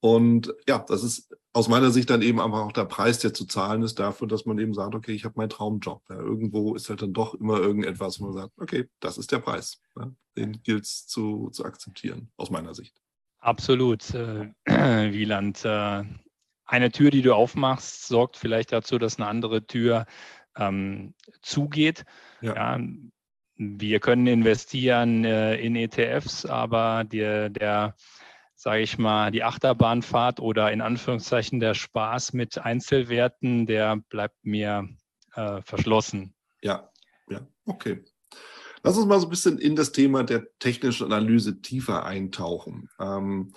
[0.00, 3.46] Und ja, das ist aus meiner Sicht dann eben einfach auch der Preis, der zu
[3.46, 6.02] zahlen ist dafür, dass man eben sagt, okay, ich habe meinen Traumjob.
[6.08, 9.38] Ja, irgendwo ist halt dann doch immer irgendetwas, wo man sagt, okay, das ist der
[9.38, 9.80] Preis.
[9.96, 12.94] Ja, den gilt es zu, zu akzeptieren, aus meiner Sicht.
[13.40, 15.64] Absolut, äh, Wieland.
[15.64, 16.04] Äh,
[16.64, 20.06] eine Tür, die du aufmachst, sorgt vielleicht dazu, dass eine andere Tür
[20.58, 22.04] ähm, zugeht.
[22.40, 22.54] Ja.
[22.54, 22.80] ja.
[23.56, 27.94] wir können investieren äh, in ETFs, aber der, der
[28.58, 34.88] sage ich mal, die Achterbahnfahrt oder in Anführungszeichen der Spaß mit Einzelwerten, der bleibt mir
[35.34, 36.34] äh, verschlossen.
[36.60, 36.90] Ja,
[37.30, 38.04] ja, okay.
[38.82, 42.88] Lass uns mal so ein bisschen in das Thema der technischen Analyse tiefer eintauchen.
[42.98, 43.52] Ähm,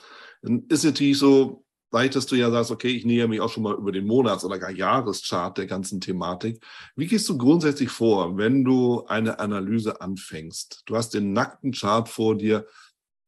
[0.70, 3.92] ist natürlich so, dass du ja sagst, okay, ich näher mich auch schon mal über
[3.92, 6.64] den Monats- oder gar Jahreschart der ganzen Thematik.
[6.96, 10.84] Wie gehst du grundsätzlich vor, wenn du eine Analyse anfängst?
[10.86, 12.66] Du hast den nackten Chart vor dir.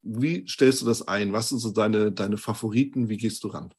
[0.01, 1.33] Wie stellst du das ein?
[1.33, 3.09] Was sind so deine, deine Favoriten?
[3.09, 3.73] Wie gehst du ran?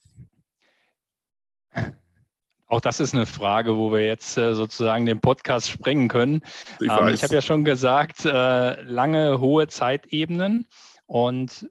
[2.67, 6.41] Auch das ist eine Frage, wo wir jetzt äh, sozusagen den Podcast sprengen können.
[6.81, 10.67] Ich, ähm, ich habe ja schon gesagt, äh, lange, hohe Zeitebenen.
[11.07, 11.69] Und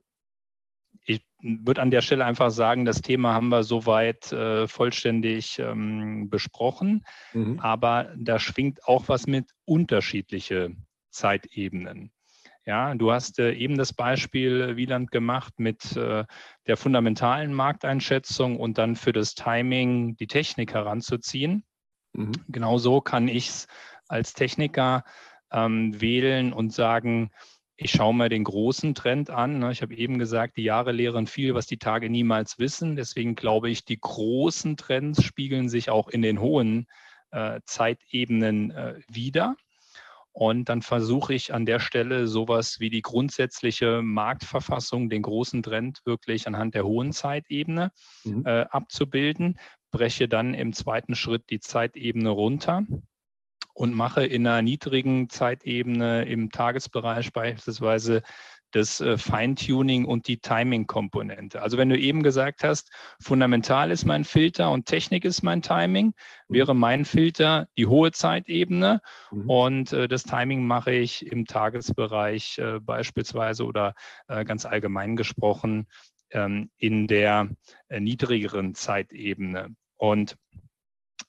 [1.43, 7.05] würde an der Stelle einfach sagen, das Thema haben wir soweit äh, vollständig ähm, besprochen.
[7.33, 7.59] Mhm.
[7.59, 10.71] Aber da schwingt auch was mit unterschiedliche
[11.09, 12.11] Zeitebenen.
[12.65, 16.23] Ja, du hast äh, eben das Beispiel äh, Wieland gemacht mit äh,
[16.65, 21.65] der fundamentalen Markteinschätzung und dann für das Timing die Technik heranzuziehen.
[22.13, 22.31] Mhm.
[22.47, 23.67] Genauso kann ich es
[24.07, 25.03] als Techniker
[25.51, 27.31] ähm, wählen und sagen,
[27.83, 29.59] ich schaue mir den großen Trend an.
[29.59, 29.71] Ne?
[29.71, 32.95] Ich habe eben gesagt, die Jahre lehren viel, was die Tage niemals wissen.
[32.95, 36.87] Deswegen glaube ich, die großen Trends spiegeln sich auch in den hohen
[37.31, 39.55] äh, Zeitebenen äh, wieder.
[40.31, 45.99] Und dann versuche ich an der Stelle sowas wie die grundsätzliche Marktverfassung, den großen Trend
[46.05, 47.91] wirklich anhand der hohen Zeitebene
[48.23, 48.43] mhm.
[48.45, 49.59] äh, abzubilden,
[49.91, 52.83] breche dann im zweiten Schritt die Zeitebene runter
[53.73, 58.21] und mache in einer niedrigen Zeitebene im Tagesbereich beispielsweise
[58.73, 61.61] das äh, Feintuning und die Timing-Komponente.
[61.61, 66.07] Also wenn du eben gesagt hast, fundamental ist mein Filter und Technik ist mein Timing,
[66.07, 66.53] mhm.
[66.53, 69.49] wäre mein Filter die hohe Zeitebene mhm.
[69.49, 73.93] und äh, das Timing mache ich im Tagesbereich äh, beispielsweise oder
[74.27, 75.87] äh, ganz allgemein gesprochen
[76.31, 77.49] ähm, in der
[77.89, 79.75] äh, niedrigeren Zeitebene.
[79.95, 80.35] Und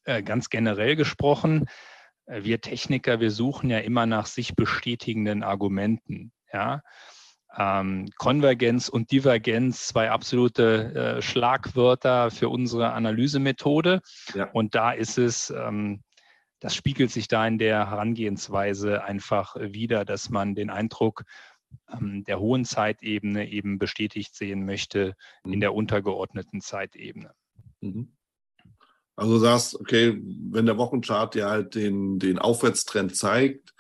[0.05, 1.67] äh, ganz generell gesprochen,
[2.27, 6.33] wir Techniker, wir suchen ja immer nach sich bestätigenden Argumenten.
[6.53, 6.83] Ja,
[7.57, 14.01] ähm, Konvergenz und Divergenz, zwei absolute äh, Schlagwörter für unsere Analysemethode.
[14.35, 14.51] Ja.
[14.51, 16.03] Und da ist es, ähm,
[16.61, 21.25] das spiegelt sich da in der Herangehensweise einfach wieder, dass man den Eindruck
[21.93, 25.53] ähm, der hohen Zeitebene eben bestätigt sehen möchte mhm.
[25.53, 27.33] in der untergeordneten Zeitebene.
[27.81, 28.17] Mhm.
[29.17, 33.75] Also du sagst, okay, wenn der Wochenchart dir halt den, den Aufwärtstrend zeigt,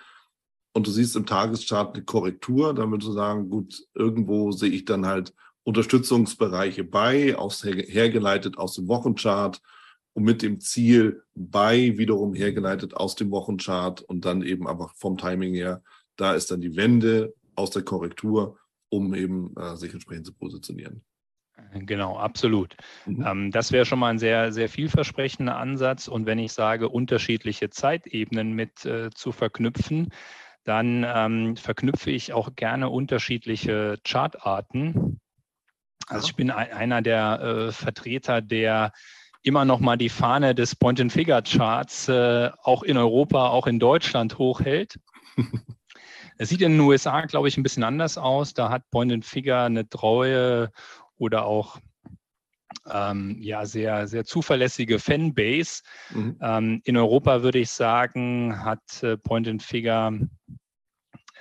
[0.75, 4.85] und du siehst im Tageschart eine Korrektur, dann würdest du sagen, gut, irgendwo sehe ich
[4.85, 9.63] dann halt Unterstützungsbereiche bei, aus, hergeleitet aus dem Wochenchart
[10.15, 15.17] und mit dem Ziel bei wiederum hergeleitet aus dem Wochenchart und dann eben aber vom
[15.17, 15.83] Timing her,
[16.17, 21.05] da ist dann die Wende aus der Korrektur, um eben äh, sich entsprechend zu positionieren.
[21.73, 22.77] Genau, absolut.
[23.07, 23.27] Mhm.
[23.27, 26.09] Ähm, das wäre schon mal ein sehr, sehr vielversprechender Ansatz.
[26.09, 30.09] Und wenn ich sage, unterschiedliche Zeitebenen mit äh, zu verknüpfen,
[30.65, 35.21] dann ähm, verknüpfe ich auch gerne unterschiedliche Chartarten.
[36.07, 38.93] Also ich bin einer der äh, Vertreter, der
[39.43, 44.99] immer noch mal die Fahne des Point-and-Figure-Charts äh, auch in Europa, auch in Deutschland hochhält.
[46.37, 48.55] Es sieht in den USA, glaube ich, ein bisschen anders aus.
[48.55, 50.73] Da hat Point-and-Figure eine treue
[51.17, 51.79] oder auch
[52.91, 55.83] ähm, ja, sehr, sehr zuverlässige Fanbase.
[56.11, 56.39] Mhm.
[56.41, 60.19] Ähm, in Europa würde ich sagen, hat äh, Point and Figure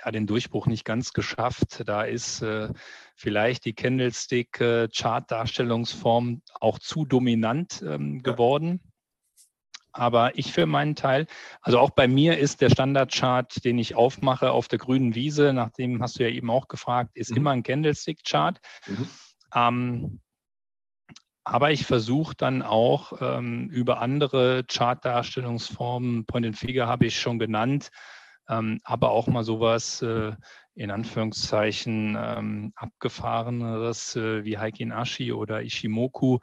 [0.04, 1.84] ja, den Durchbruch nicht ganz geschafft.
[1.86, 2.70] Da ist äh,
[3.16, 8.80] vielleicht die Candlestick-Chart-Darstellungsform äh, auch zu dominant ähm, geworden.
[9.96, 11.28] Aber ich für meinen Teil,
[11.62, 16.02] also auch bei mir ist der Standardchart, den ich aufmache auf der grünen Wiese, nachdem
[16.02, 17.36] hast du ja eben auch gefragt, ist mhm.
[17.36, 18.58] immer ein Candlestick-Chart.
[18.88, 19.08] Mhm.
[19.54, 20.20] Ähm,
[21.44, 27.38] aber ich versuche dann auch ähm, über andere Chartdarstellungsformen, Point and Figure habe ich schon
[27.38, 27.90] genannt,
[28.48, 30.32] ähm, aber auch mal sowas äh,
[30.74, 36.38] in Anführungszeichen ähm, abgefahreneres äh, wie Heikin Ashi oder Ishimoku,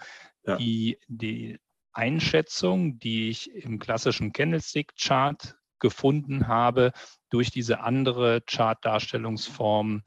[0.45, 0.57] ja.
[0.57, 1.59] die die
[1.93, 6.93] Einschätzung, die ich im klassischen Candlestick-Chart gefunden habe,
[7.29, 10.03] durch diese andere Chart-Darstellungsform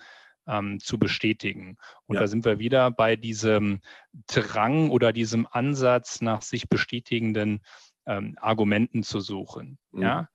[0.46, 1.76] ähm, zu bestätigen.
[2.06, 2.22] Und ja.
[2.22, 3.80] da sind wir wieder bei diesem
[4.26, 7.60] Drang oder diesem Ansatz nach sich bestätigenden
[8.06, 9.78] ähm, Argumenten zu suchen.
[9.92, 10.02] Mhm.
[10.02, 10.28] Ja,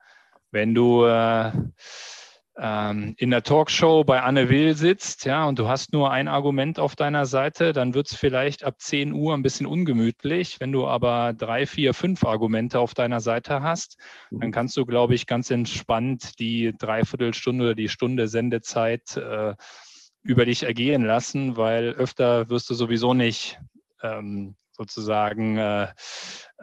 [0.51, 1.51] wenn du äh,
[2.61, 6.77] ähm, in der Talkshow bei Anne Will sitzt, ja, und du hast nur ein Argument
[6.77, 10.59] auf deiner Seite, dann wird es vielleicht ab 10 Uhr ein bisschen ungemütlich.
[10.59, 13.97] Wenn du aber drei, vier, fünf Argumente auf deiner Seite hast,
[14.31, 14.51] dann mhm.
[14.51, 19.53] kannst du, glaube ich, ganz entspannt die Dreiviertelstunde oder die Stunde Sendezeit äh,
[20.21, 23.59] über dich ergehen lassen, weil öfter wirst du sowieso nicht
[24.01, 25.87] ähm, sozusagen äh,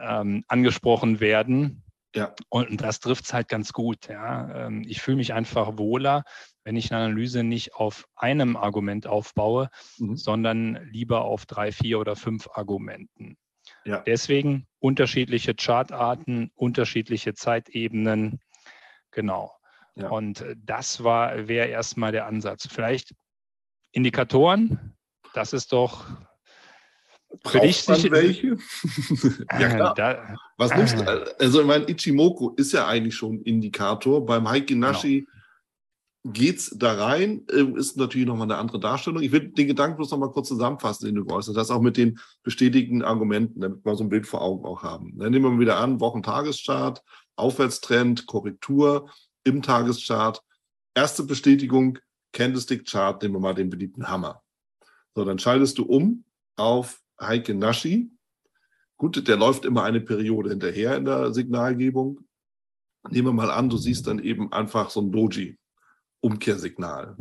[0.00, 1.82] ähm, angesprochen werden.
[2.14, 2.34] Ja.
[2.48, 4.08] Und das trifft es halt ganz gut.
[4.08, 4.66] Ja.
[4.66, 6.24] Ähm, ich fühle mich einfach wohler,
[6.64, 10.16] wenn ich eine Analyse nicht auf einem Argument aufbaue, mhm.
[10.16, 13.36] sondern lieber auf drei, vier oder fünf Argumenten.
[13.84, 14.00] Ja.
[14.00, 18.40] Deswegen unterschiedliche Chartarten, unterschiedliche Zeitebenen.
[19.10, 19.52] Genau.
[19.94, 20.08] Ja.
[20.08, 22.66] Und das war, wäre erstmal der Ansatz.
[22.66, 23.14] Vielleicht
[23.92, 24.96] Indikatoren,
[25.34, 26.06] das ist doch
[27.44, 28.48] für dich sicher, welche?
[29.60, 29.94] ja, klar.
[29.94, 31.34] Da, Was nimmst du?
[31.38, 34.24] Also, ich meine, Ichimoku ist ja eigentlich schon ein Indikator.
[34.24, 35.26] Beim Haikinashi
[36.22, 36.32] genau.
[36.32, 39.22] geht es da rein, ähm, ist natürlich nochmal eine andere Darstellung.
[39.22, 42.18] Ich will den Gedanken bloß nochmal kurz zusammenfassen, den du geäußert hast, auch mit den
[42.42, 45.18] bestätigten Argumenten, damit wir so ein Bild vor Augen auch haben.
[45.18, 47.02] Dann nehmen wir wieder an, Wochentageschart,
[47.36, 49.10] Aufwärtstrend, Korrektur
[49.44, 50.42] im Tageschart.
[50.94, 51.98] Erste Bestätigung,
[52.36, 54.42] Candlestick-Chart, nehmen wir mal den beliebten Hammer.
[55.14, 56.24] So, dann schaltest du um
[56.56, 58.10] auf Heike Naschi.
[58.98, 62.20] Gut, der läuft immer eine Periode hinterher in der Signalgebung.
[63.10, 65.58] Nehmen wir mal an, du siehst dann eben einfach so ein Doji,
[66.20, 67.16] Umkehrsignal.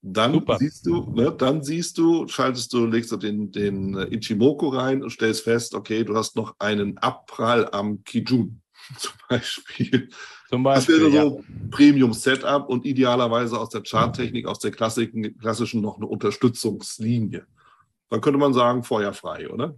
[0.00, 0.58] Dann Super.
[0.58, 5.10] siehst du, ne, dann siehst du, schaltest du, legst du den, den Ichimoku rein und
[5.10, 8.60] stellst fest, okay, du hast noch einen Abprall am Kijun
[8.98, 10.08] zum Beispiel.
[10.52, 11.00] Zum Beispiel.
[11.00, 11.68] Das wäre so ja.
[11.70, 17.46] Premium-Setup und idealerweise aus der Charttechnik, aus der klassischen, klassischen noch eine Unterstützungslinie.
[18.10, 19.74] Dann könnte man sagen, feuerfrei, oder?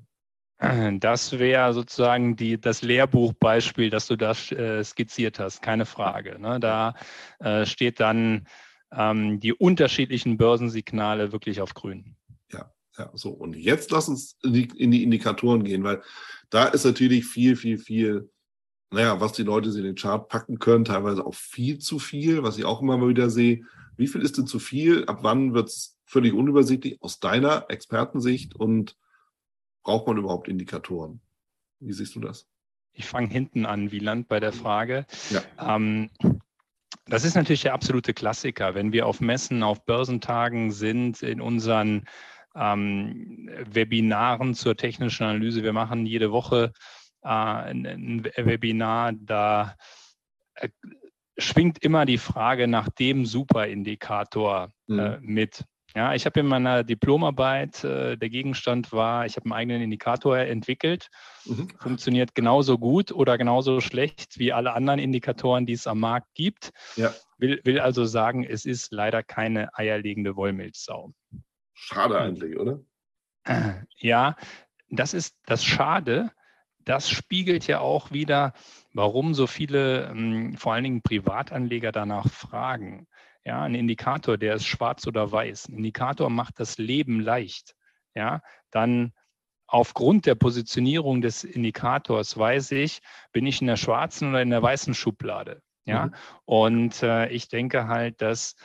[0.99, 6.41] Das wäre sozusagen die, das Lehrbuchbeispiel, das du da äh, skizziert hast, keine Frage.
[6.41, 6.59] Ne?
[6.59, 6.95] Da
[7.39, 8.49] äh, steht dann
[8.91, 12.17] ähm, die unterschiedlichen Börsensignale wirklich auf grün.
[12.53, 13.31] Ja, ja, so.
[13.31, 16.03] Und jetzt lass uns in die, in die Indikatoren gehen, weil
[16.51, 18.29] da ist natürlich viel, viel, viel
[18.95, 22.59] naja, was die Leute in den Chart packen können, teilweise auch viel zu viel, was
[22.59, 23.63] ich auch immer mal wieder sehe.
[23.97, 25.05] Wie viel ist denn zu viel?
[25.07, 28.97] Ab wann wird es völlig unübersichtlich aus deiner Expertensicht und
[29.83, 31.21] braucht man überhaupt Indikatoren?
[31.81, 32.49] Wie siehst du das?
[32.93, 35.07] Ich fange hinten an, Wieland, bei der Frage.
[35.31, 35.77] Ja.
[35.77, 36.11] Ähm,
[37.07, 38.75] das ist natürlich der absolute Klassiker.
[38.75, 42.05] Wenn wir auf Messen, auf Börsentagen sind, in unseren
[42.55, 46.73] ähm, Webinaren zur technischen Analyse, wir machen jede Woche
[47.25, 49.77] ein, ein, Webinar, da
[50.55, 50.69] äh,
[51.39, 55.19] schwingt immer die Frage nach dem Superindikator äh, mhm.
[55.21, 55.65] mit.
[55.97, 60.39] Ja, ich habe in meiner Diplomarbeit, äh, der Gegenstand war, ich habe einen eigenen Indikator
[60.39, 61.09] entwickelt.
[61.45, 61.71] Mhm.
[61.79, 66.73] Funktioniert genauso gut oder genauso schlecht wie alle anderen Indikatoren, die es am Markt gibt.
[66.97, 67.15] Ja.
[67.39, 71.13] Will, will also sagen, es ist leider keine eierlegende Wollmilchsau.
[71.75, 72.81] Schade eigentlich, oder?
[73.99, 74.37] Ja,
[74.91, 76.31] das ist das Schade.
[76.85, 78.53] Das spiegelt ja auch wieder,
[78.93, 83.07] warum so viele, ähm, vor allen Dingen Privatanleger danach fragen.
[83.45, 85.69] Ja, ein Indikator, der ist schwarz oder weiß.
[85.69, 87.75] Ein Indikator macht das Leben leicht.
[88.15, 89.13] Ja, dann
[89.67, 93.01] aufgrund der Positionierung des Indikators weiß ich,
[93.33, 95.63] bin ich in der schwarzen oder in der weißen Schublade.
[95.85, 96.15] Ja, mhm.
[96.47, 98.57] und äh, ich denke halt, dass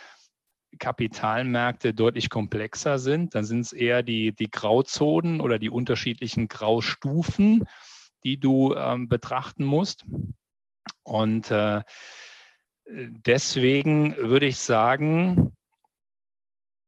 [0.77, 3.35] Kapitalmärkte deutlich komplexer sind.
[3.35, 7.65] Dann sind es eher die, die Grauzonen oder die unterschiedlichen Graustufen,
[8.23, 10.05] die du ähm, betrachten musst.
[11.03, 11.81] Und äh,
[12.87, 15.55] deswegen würde ich sagen,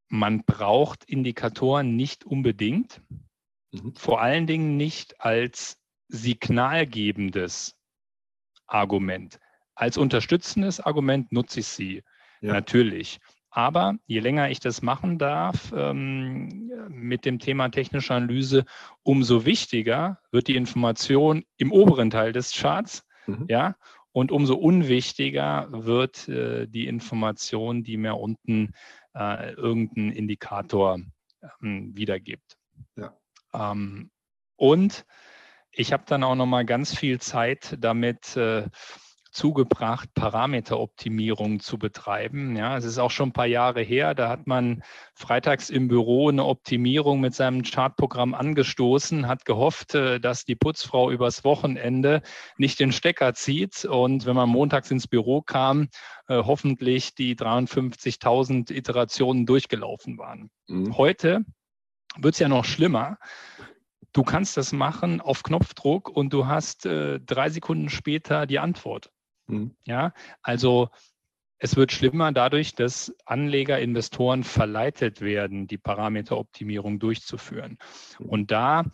[0.08, 3.00] man braucht Indikatoren nicht unbedingt,
[3.70, 3.94] mhm.
[3.94, 7.74] vor allen Dingen nicht als signalgebendes
[8.66, 9.38] Argument.
[9.74, 12.02] Als unterstützendes Argument nutze ich sie
[12.42, 12.52] ja.
[12.52, 13.18] natürlich.
[13.54, 18.64] Aber je länger ich das machen darf ähm, mit dem Thema technische Analyse,
[19.02, 23.06] umso wichtiger wird die Information im oberen Teil des Charts.
[23.26, 23.44] Mhm.
[23.48, 23.76] Ja,
[24.12, 28.72] und umso unwichtiger wird äh, die Information, die mir unten
[29.14, 30.98] äh, irgendein Indikator
[31.62, 32.56] ähm, wiedergibt.
[32.96, 33.14] Ja.
[33.52, 34.10] Ähm,
[34.56, 35.04] und
[35.70, 38.66] ich habe dann auch noch mal ganz viel Zeit damit äh,
[39.32, 42.54] zugebracht, Parameteroptimierung zu betreiben.
[42.56, 44.82] Ja, es ist auch schon ein paar Jahre her, da hat man
[45.14, 51.10] freitags im Büro eine Optimierung mit seinem Chartprogramm angestoßen, hat gehofft, äh, dass die Putzfrau
[51.10, 52.22] übers Wochenende
[52.58, 55.88] nicht den Stecker zieht und wenn man montags ins Büro kam,
[56.28, 60.50] äh, hoffentlich die 53.000 Iterationen durchgelaufen waren.
[60.68, 60.96] Mhm.
[60.96, 61.44] Heute
[62.16, 63.18] wird es ja noch schlimmer.
[64.12, 69.10] Du kannst das machen auf Knopfdruck und du hast äh, drei Sekunden später die Antwort.
[69.52, 69.76] Mhm.
[69.86, 70.88] Ja, also
[71.58, 77.78] es wird schlimmer dadurch, dass Anleger, Investoren verleitet werden, die Parameteroptimierung durchzuführen.
[78.18, 78.28] Mhm.
[78.28, 78.84] Und da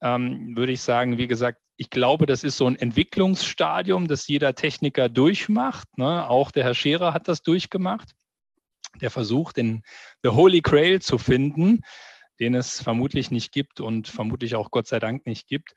[0.00, 4.54] ähm, würde ich sagen, wie gesagt, ich glaube, das ist so ein Entwicklungsstadium, das jeder
[4.54, 5.86] Techniker durchmacht.
[5.98, 6.28] Ne?
[6.28, 8.12] Auch der Herr Scherer hat das durchgemacht.
[9.00, 9.82] Der versucht, den
[10.22, 11.82] The Holy Grail zu finden,
[12.40, 15.74] den es vermutlich nicht gibt und vermutlich auch Gott sei Dank nicht gibt.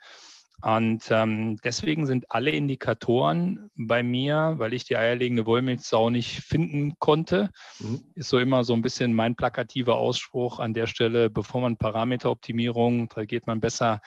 [0.61, 6.95] Und ähm, deswegen sind alle Indikatoren bei mir, weil ich die eierlegende Wollmilchsau nicht finden
[6.99, 7.49] konnte,
[7.79, 8.01] mhm.
[8.15, 13.07] ist so immer so ein bisschen mein plakativer Ausspruch an der Stelle, bevor man Parameteroptimierung,
[13.09, 14.01] da geht man besser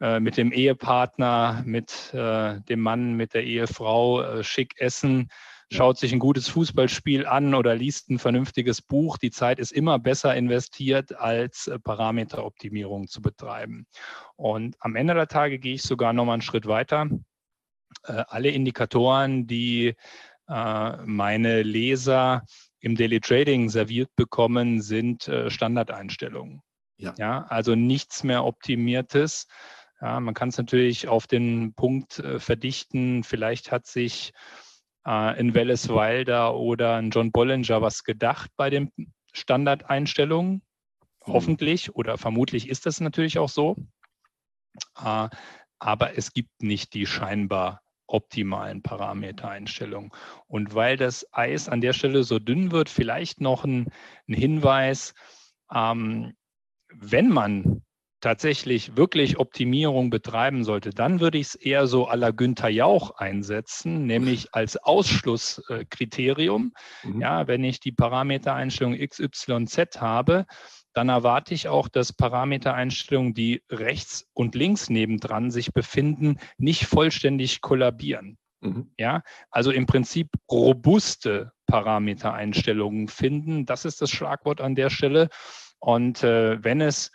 [0.00, 5.28] äh, mit dem Ehepartner, mit äh, dem Mann, mit der Ehefrau äh, schick essen
[5.70, 9.18] schaut sich ein gutes Fußballspiel an oder liest ein vernünftiges Buch.
[9.18, 13.86] Die Zeit ist immer besser investiert, als äh, Parameteroptimierung zu betreiben.
[14.36, 17.08] Und am Ende der Tage gehe ich sogar noch mal einen Schritt weiter.
[18.04, 19.94] Äh, alle Indikatoren, die
[20.48, 22.44] äh, meine Leser
[22.80, 26.62] im Daily Trading serviert bekommen, sind Standardeinstellungen.
[26.96, 27.14] Ja.
[27.18, 29.46] ja, also nichts mehr Optimiertes.
[30.00, 33.22] Ja, man kann es natürlich auf den Punkt verdichten.
[33.22, 34.32] Vielleicht hat sich
[35.06, 38.90] äh, in Welles Wilder oder in John Bollinger was gedacht bei den
[39.32, 40.62] Standardeinstellungen.
[41.26, 41.32] Mhm.
[41.32, 43.76] Hoffentlich oder vermutlich ist das natürlich auch so.
[45.02, 45.28] Äh,
[45.78, 50.10] aber es gibt nicht die scheinbar optimalen Parametereinstellungen.
[50.46, 53.86] Und weil das Eis an der Stelle so dünn wird, vielleicht noch ein,
[54.28, 55.14] ein Hinweis,
[55.72, 56.34] ähm,
[56.92, 57.82] wenn man
[58.20, 63.12] tatsächlich wirklich Optimierung betreiben sollte, dann würde ich es eher so à la Günther Jauch
[63.16, 66.72] einsetzen, nämlich als Ausschlusskriterium.
[67.02, 67.20] Mhm.
[67.20, 70.46] Ja, wenn ich die Parametereinstellung XYZ habe,
[70.92, 77.60] dann erwarte ich auch, dass Parametereinstellungen, die rechts und links nebendran sich befinden, nicht vollständig
[77.60, 78.38] kollabieren.
[78.60, 78.92] Mhm.
[78.98, 83.64] Ja, also im Prinzip robuste Parametereinstellungen finden.
[83.64, 85.28] Das ist das Schlagwort an der Stelle.
[85.78, 87.10] Und äh, wenn es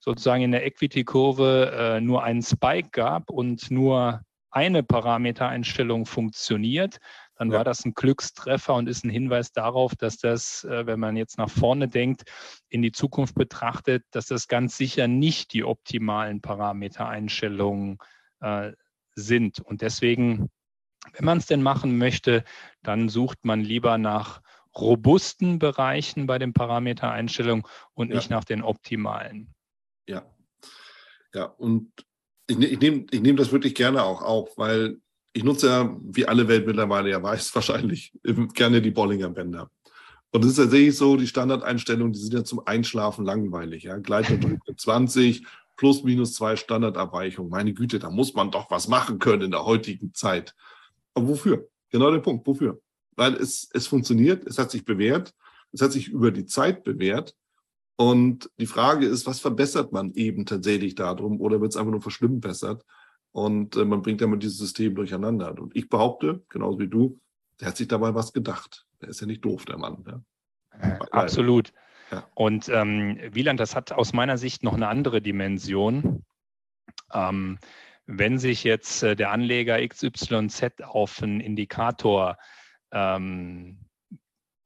[0.00, 6.98] sozusagen in der Equity-Kurve äh, nur einen Spike gab und nur eine Parametereinstellung funktioniert,
[7.36, 7.58] dann ja.
[7.58, 11.38] war das ein Glückstreffer und ist ein Hinweis darauf, dass das, äh, wenn man jetzt
[11.38, 12.24] nach vorne denkt,
[12.68, 17.98] in die Zukunft betrachtet, dass das ganz sicher nicht die optimalen Parametereinstellungen
[18.40, 18.72] äh,
[19.14, 19.60] sind.
[19.60, 20.50] Und deswegen,
[21.14, 22.44] wenn man es denn machen möchte,
[22.82, 24.42] dann sucht man lieber nach
[24.76, 28.16] robusten Bereichen bei den Parametereinstellungen und ja.
[28.16, 29.54] nicht nach den optimalen.
[30.10, 30.26] Ja.
[31.32, 31.92] Ja, und
[32.48, 35.00] ich, ne-, ich nehme ich nehm das wirklich gerne auch auf, weil
[35.32, 38.12] ich nutze ja, wie alle Welt mittlerweile ja weiß, wahrscheinlich
[38.54, 39.70] gerne die Bollinger Bänder.
[40.32, 43.84] Und es ist tatsächlich so, die Standardeinstellungen, die sind ja zum Einschlafen langweilig.
[43.84, 43.98] Ja?
[43.98, 45.44] Gleiterdruck 20,
[45.76, 47.50] plus minus zwei Standardabweichungen.
[47.50, 50.54] Meine Güte, da muss man doch was machen können in der heutigen Zeit.
[51.14, 51.68] Aber wofür?
[51.90, 52.80] Genau der Punkt, wofür?
[53.16, 55.34] Weil es, es funktioniert, es hat sich bewährt,
[55.72, 57.34] es hat sich über die Zeit bewährt.
[58.00, 62.00] Und die Frage ist, was verbessert man eben tatsächlich darum oder wird es einfach nur
[62.00, 62.82] verschlimmbessert?
[63.30, 65.54] Und äh, man bringt damit dieses System durcheinander.
[65.60, 67.20] Und ich behaupte, genauso wie du,
[67.60, 68.86] der hat sich dabei was gedacht.
[69.02, 70.02] Der ist ja nicht doof, der Mann.
[70.06, 70.22] Ja.
[70.80, 71.74] Äh, absolut.
[72.10, 72.26] Ja.
[72.32, 76.24] Und ähm, Wieland, das hat aus meiner Sicht noch eine andere Dimension.
[77.12, 77.58] Ähm,
[78.06, 82.38] wenn sich jetzt äh, der Anleger XYZ auf einen Indikator
[82.92, 83.76] ähm,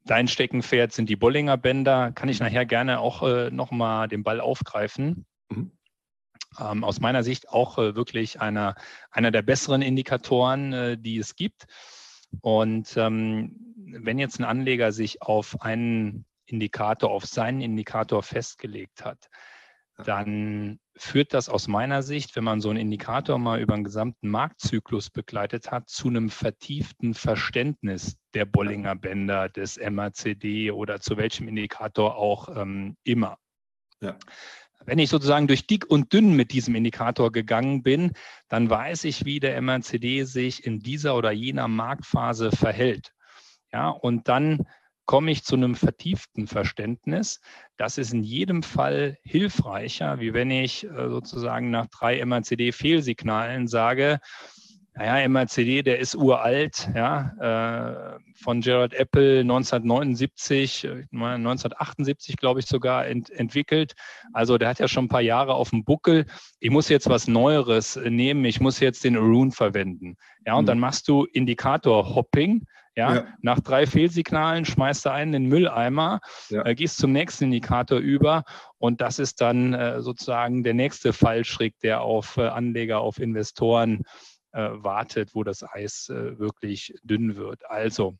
[0.06, 2.12] Dein Steckenpferd sind die Bollinger Bänder.
[2.12, 5.24] Kann ich nachher gerne auch äh, nochmal den Ball aufgreifen.
[5.48, 5.72] Mhm.
[6.60, 8.74] Ähm, aus meiner Sicht auch äh, wirklich einer,
[9.10, 11.64] einer der besseren Indikatoren, äh, die es gibt.
[12.42, 19.28] Und ähm, wenn jetzt ein Anleger sich auf einen Indikator, auf seinen Indikator festgelegt hat,
[19.96, 24.28] dann führt das aus meiner Sicht, wenn man so einen Indikator mal über den gesamten
[24.28, 31.48] Marktzyklus begleitet hat, zu einem vertieften Verständnis der Bollinger Bänder, des MACD oder zu welchem
[31.48, 33.38] Indikator auch ähm, immer.
[34.00, 34.16] Ja.
[34.86, 38.12] Wenn ich sozusagen durch dick und dünn mit diesem Indikator gegangen bin,
[38.48, 43.12] dann weiß ich, wie der MACD sich in dieser oder jener Marktphase verhält.
[43.72, 44.66] Ja, und dann
[45.06, 47.40] komme ich zu einem vertieften Verständnis.
[47.76, 54.20] Das ist in jedem Fall hilfreicher, wie wenn ich äh, sozusagen nach drei MACD-Fehlsignalen sage,
[54.96, 63.06] naja, MACD, der ist uralt, ja, äh, von Gerald Apple 1979, 1978, glaube ich, sogar
[63.06, 63.94] ent, entwickelt.
[64.32, 66.26] Also der hat ja schon ein paar Jahre auf dem Buckel.
[66.60, 70.16] Ich muss jetzt was Neueres nehmen, ich muss jetzt den Arun verwenden.
[70.46, 70.68] Ja, und mhm.
[70.68, 72.64] dann machst du Indikator-Hopping.
[72.96, 76.64] Ja, ja, nach drei Fehlsignalen schmeißt du einen in den Mülleimer, ja.
[76.64, 78.44] äh, gehst zum nächsten Indikator über
[78.78, 84.04] und das ist dann äh, sozusagen der nächste Fallschritt, der auf äh, Anleger, auf Investoren
[84.52, 87.68] äh, wartet, wo das Eis äh, wirklich dünn wird.
[87.68, 88.16] Also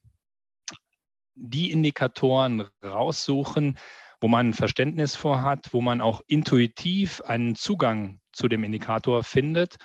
[1.37, 3.79] die Indikatoren raussuchen,
[4.21, 9.23] wo man ein Verständnis vor hat, wo man auch intuitiv einen Zugang zu dem Indikator
[9.23, 9.77] findet,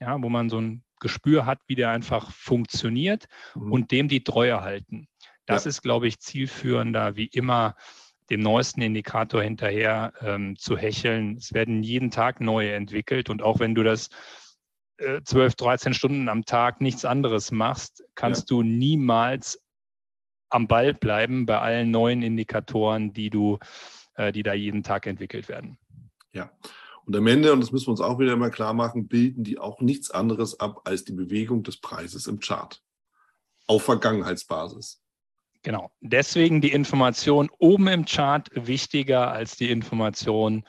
[0.00, 3.72] ja, wo man so ein Gespür hat, wie der einfach funktioniert mhm.
[3.72, 5.08] und dem die Treue halten.
[5.46, 5.70] Das ja.
[5.70, 7.76] ist, glaube ich, zielführender, wie immer
[8.30, 11.36] dem neuesten Indikator hinterher ähm, zu hecheln.
[11.38, 14.10] Es werden jeden Tag neue entwickelt und auch wenn du das
[15.24, 18.56] 12, 13 Stunden am Tag nichts anderes machst, kannst ja.
[18.56, 19.62] du niemals
[20.50, 23.58] am Ball bleiben bei allen neuen Indikatoren, die du,
[24.14, 25.78] äh, die da jeden Tag entwickelt werden.
[26.32, 26.50] Ja.
[27.08, 29.58] Und am Ende, und das müssen wir uns auch wieder mal klar machen, bilden die
[29.58, 32.82] auch nichts anderes ab als die Bewegung des Preises im Chart.
[33.66, 35.00] Auf Vergangenheitsbasis.
[35.62, 35.90] Genau.
[36.02, 40.66] Deswegen die Information oben im Chart wichtiger als die Information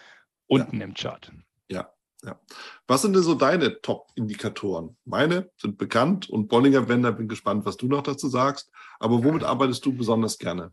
[0.48, 0.86] unten ja.
[0.86, 1.30] im Chart.
[1.70, 1.90] Ja,
[2.24, 2.40] ja.
[2.88, 4.96] Was sind denn so deine Top-Indikatoren?
[5.04, 8.72] Meine sind bekannt und Bollinger Bender, bin gespannt, was du noch dazu sagst.
[8.98, 10.72] Aber womit arbeitest du besonders gerne?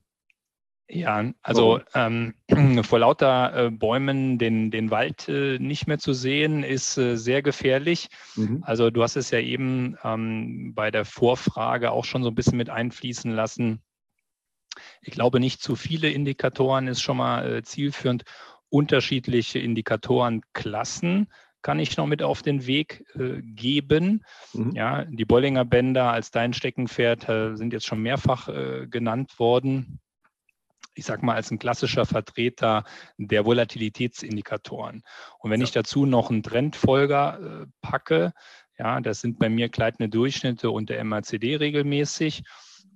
[0.89, 2.35] Ja, also ähm,
[2.85, 7.43] vor lauter äh, Bäumen den, den Wald äh, nicht mehr zu sehen, ist äh, sehr
[7.43, 8.09] gefährlich.
[8.37, 8.63] Mhm.
[8.65, 12.57] Also du hast es ja eben ähm, bei der Vorfrage auch schon so ein bisschen
[12.57, 13.83] mit einfließen lassen.
[15.01, 18.25] Ich glaube, nicht zu viele Indikatoren ist schon mal äh, zielführend
[18.69, 21.29] unterschiedliche Indikatorenklassen
[21.63, 24.25] kann ich noch mit auf den Weg äh, geben.
[24.53, 24.71] Mhm.
[24.77, 29.99] Ja, die Bollinger Bänder als dein Steckenpferd äh, sind jetzt schon mehrfach äh, genannt worden.
[30.97, 32.85] Ich sage mal, als ein klassischer Vertreter
[33.19, 35.03] der Volatilitätsindikatoren.
[35.39, 35.65] Und wenn ja.
[35.65, 38.33] ich dazu noch einen Trendfolger äh, packe,
[38.79, 42.43] ja, das sind bei mir gleitende Durchschnitte und der MACD regelmäßig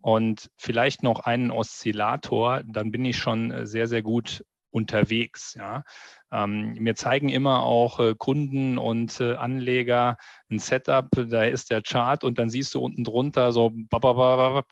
[0.03, 5.55] und vielleicht noch einen Oszillator, dann bin ich schon äh, sehr, sehr gut unterwegs.
[5.55, 5.85] Ja.
[6.33, 10.17] Ähm, mir zeigen immer auch äh, Kunden und äh, Anleger
[10.51, 13.73] ein Setup, da ist der Chart und dann siehst du unten drunter so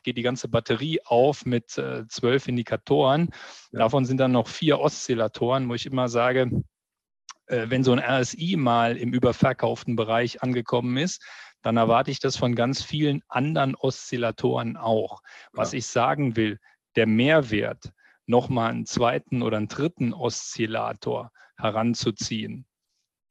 [0.03, 3.29] geht die ganze Batterie auf mit äh, zwölf Indikatoren.
[3.71, 3.79] Ja.
[3.79, 6.49] Davon sind dann noch vier Oszillatoren, wo ich immer sage,
[7.47, 11.21] äh, wenn so ein RSI mal im überverkauften Bereich angekommen ist,
[11.61, 15.21] dann erwarte ich das von ganz vielen anderen Oszillatoren auch.
[15.51, 15.79] Was ja.
[15.79, 16.59] ich sagen will,
[16.95, 17.91] der Mehrwert
[18.29, 22.65] nochmal einen zweiten oder einen dritten Oszillator heranzuziehen,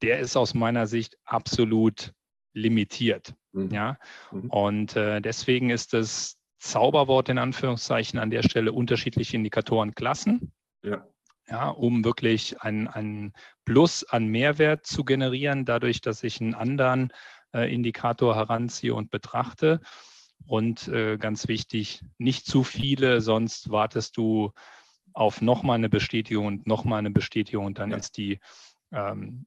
[0.01, 2.13] der ist aus meiner Sicht absolut
[2.53, 3.33] limitiert.
[3.53, 3.69] Mhm.
[3.71, 3.97] Ja?
[4.31, 4.49] Mhm.
[4.49, 10.51] Und äh, deswegen ist das Zauberwort in Anführungszeichen an der Stelle unterschiedliche Indikatorenklassen.
[10.83, 11.07] Ja.
[11.47, 13.33] Ja, um wirklich ein,
[13.65, 17.11] Plus an Mehrwert zu generieren, dadurch, dass ich einen anderen
[17.55, 19.79] äh, Indikator heranziehe und betrachte.
[20.45, 24.51] Und äh, ganz wichtig, nicht zu viele, sonst wartest du
[25.13, 27.97] auf nochmal eine Bestätigung und nochmal eine Bestätigung und dann ja.
[27.97, 28.39] ist die
[28.91, 29.45] ähm,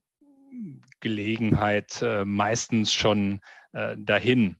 [0.99, 3.41] Gelegenheit äh, meistens schon
[3.73, 4.57] äh, dahin.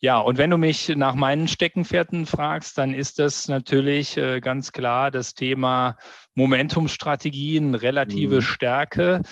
[0.00, 4.70] Ja, und wenn du mich nach meinen Steckenpferden fragst, dann ist das natürlich äh, ganz
[4.70, 5.96] klar das Thema
[6.34, 8.42] Momentumstrategien, relative mhm.
[8.42, 9.22] Stärke.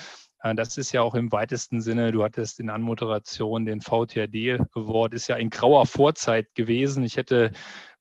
[0.42, 5.14] Äh, das ist ja auch im weitesten Sinne, du hattest in Anmoderation den VTRD Award,
[5.14, 7.04] ist ja in grauer Vorzeit gewesen.
[7.04, 7.52] Ich hätte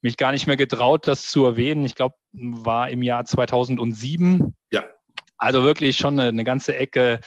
[0.01, 1.85] mich gar nicht mehr getraut, das zu erwähnen.
[1.85, 4.55] Ich glaube, war im Jahr 2007.
[4.71, 4.83] Ja.
[5.37, 7.19] Also wirklich schon eine, eine ganze Ecke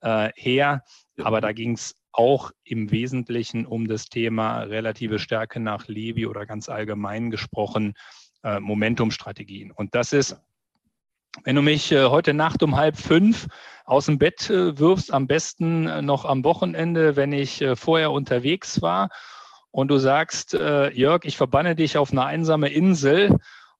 [0.00, 0.84] äh, her.
[1.16, 1.24] Ja.
[1.24, 6.46] Aber da ging es auch im Wesentlichen um das Thema relative Stärke nach Levi oder
[6.46, 7.94] ganz allgemein gesprochen
[8.42, 9.70] äh, Momentumstrategien.
[9.70, 10.36] Und das ist,
[11.44, 13.46] wenn du mich äh, heute Nacht um halb fünf
[13.84, 18.12] aus dem Bett äh, wirfst, am besten äh, noch am Wochenende, wenn ich äh, vorher
[18.12, 19.10] unterwegs war
[19.70, 23.36] und du sagst, äh, Jörg, ich verbanne dich auf eine einsame Insel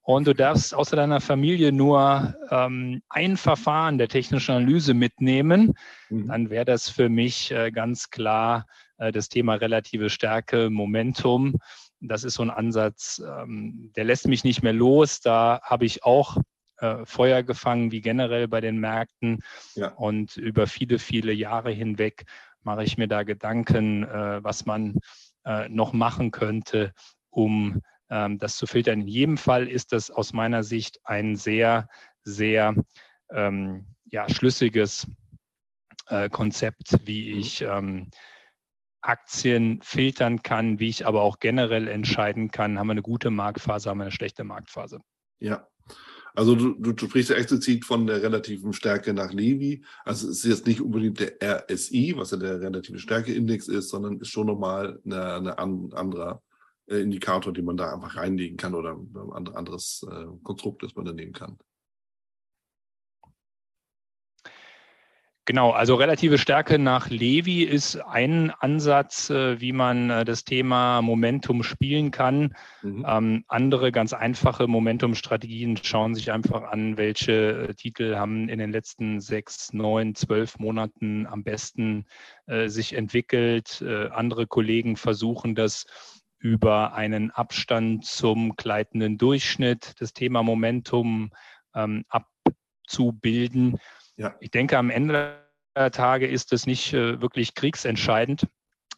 [0.06, 5.74] und du darfst außer deiner Familie nur ähm, ein Verfahren der technischen Analyse mitnehmen,
[6.10, 6.28] mhm.
[6.28, 8.66] dann wäre das für mich äh, ganz klar
[8.98, 11.56] äh, das Thema relative Stärke, Momentum.
[12.00, 15.22] Das ist so ein Ansatz, ähm, der lässt mich nicht mehr los.
[15.22, 16.36] Da habe ich auch
[16.78, 19.40] äh, Feuer gefangen, wie generell bei den Märkten.
[19.74, 19.88] Ja.
[19.88, 22.26] Und über viele, viele Jahre hinweg
[22.62, 25.00] mache ich mir da Gedanken, äh, was man
[25.44, 26.92] äh, noch machen könnte,
[27.28, 29.00] um das zu filtern.
[29.00, 31.88] In jedem Fall ist das aus meiner Sicht ein sehr,
[32.22, 32.74] sehr
[33.30, 35.08] ähm, ja, schlüssiges
[36.08, 37.40] äh, Konzept, wie mhm.
[37.40, 38.10] ich ähm,
[39.00, 43.90] Aktien filtern kann, wie ich aber auch generell entscheiden kann, haben wir eine gute Marktphase,
[43.90, 45.00] haben wir eine schlechte Marktphase.
[45.38, 45.68] Ja,
[46.34, 49.84] also du, du sprichst ja explizit von der relativen Stärke nach Levi.
[50.04, 54.20] Also es ist jetzt nicht unbedingt der RSI, was ja der relative Stärkeindex ist, sondern
[54.20, 56.42] ist schon nochmal eine, eine anderer
[56.88, 58.96] äh, Indikator, den man da einfach reinlegen kann oder
[59.34, 61.58] ein anderes äh, Konstrukt, das man da nehmen kann.
[65.48, 71.02] Genau, also relative Stärke nach Levi ist ein Ansatz, äh, wie man äh, das Thema
[71.02, 72.56] Momentum spielen kann.
[72.82, 73.06] Mhm.
[73.08, 78.72] Ähm, andere ganz einfache Momentum-Strategien schauen sich einfach an, welche äh, Titel haben in den
[78.72, 82.06] letzten sechs, neun, zwölf Monaten am besten
[82.46, 83.80] äh, sich entwickelt.
[83.86, 85.86] Äh, andere Kollegen versuchen das
[86.38, 91.32] über einen Abstand zum gleitenden Durchschnitt, das Thema Momentum
[91.74, 93.78] ähm, abzubilden.
[94.16, 94.34] Ja.
[94.40, 98.46] Ich denke, am Ende der Tage ist es nicht äh, wirklich kriegsentscheidend.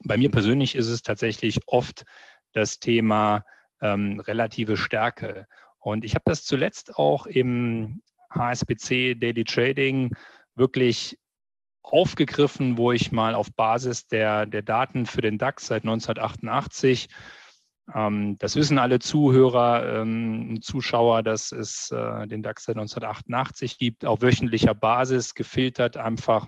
[0.04, 2.04] Bei mir persönlich ist es tatsächlich oft
[2.52, 3.44] das Thema
[3.80, 5.46] ähm, relative Stärke.
[5.78, 10.14] Und ich habe das zuletzt auch im HSBC Daily Trading
[10.54, 11.18] wirklich
[11.82, 17.08] aufgegriffen, wo ich mal auf Basis der, der Daten für den DAX seit 1988
[17.94, 24.04] ähm, das wissen alle Zuhörer, ähm, Zuschauer, dass es äh, den DAX seit 1988 gibt,
[24.04, 26.46] auf wöchentlicher Basis gefiltert einfach.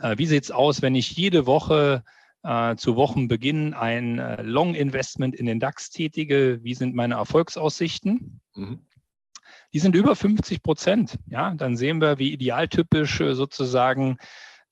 [0.00, 2.04] Äh, wie sieht es aus, wenn ich jede Woche
[2.42, 6.62] äh, zu Wochenbeginn ein äh, Long-Investment in den DAX tätige?
[6.62, 8.40] Wie sind meine Erfolgsaussichten?
[8.54, 8.80] Mhm.
[9.74, 11.18] Die sind über 50 Prozent.
[11.26, 14.18] Ja, dann sehen wir, wie idealtypisch äh, sozusagen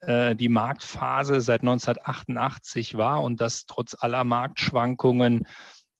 [0.00, 5.48] äh, die Marktphase seit 1988 war und dass trotz aller Marktschwankungen